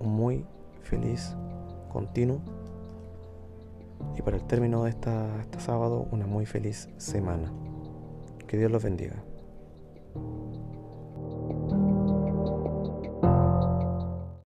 un 0.00 0.08
muy 0.08 0.46
feliz 0.82 1.36
continuo 1.92 2.40
y 4.16 4.22
para 4.22 4.36
el 4.36 4.44
término 4.44 4.84
de 4.84 4.90
esta, 4.90 5.40
este 5.40 5.60
sábado, 5.60 6.06
una 6.10 6.26
muy 6.26 6.46
feliz 6.46 6.88
semana. 6.96 7.52
Que 8.46 8.56
Dios 8.56 8.70
los 8.70 8.82
bendiga. 8.82 9.22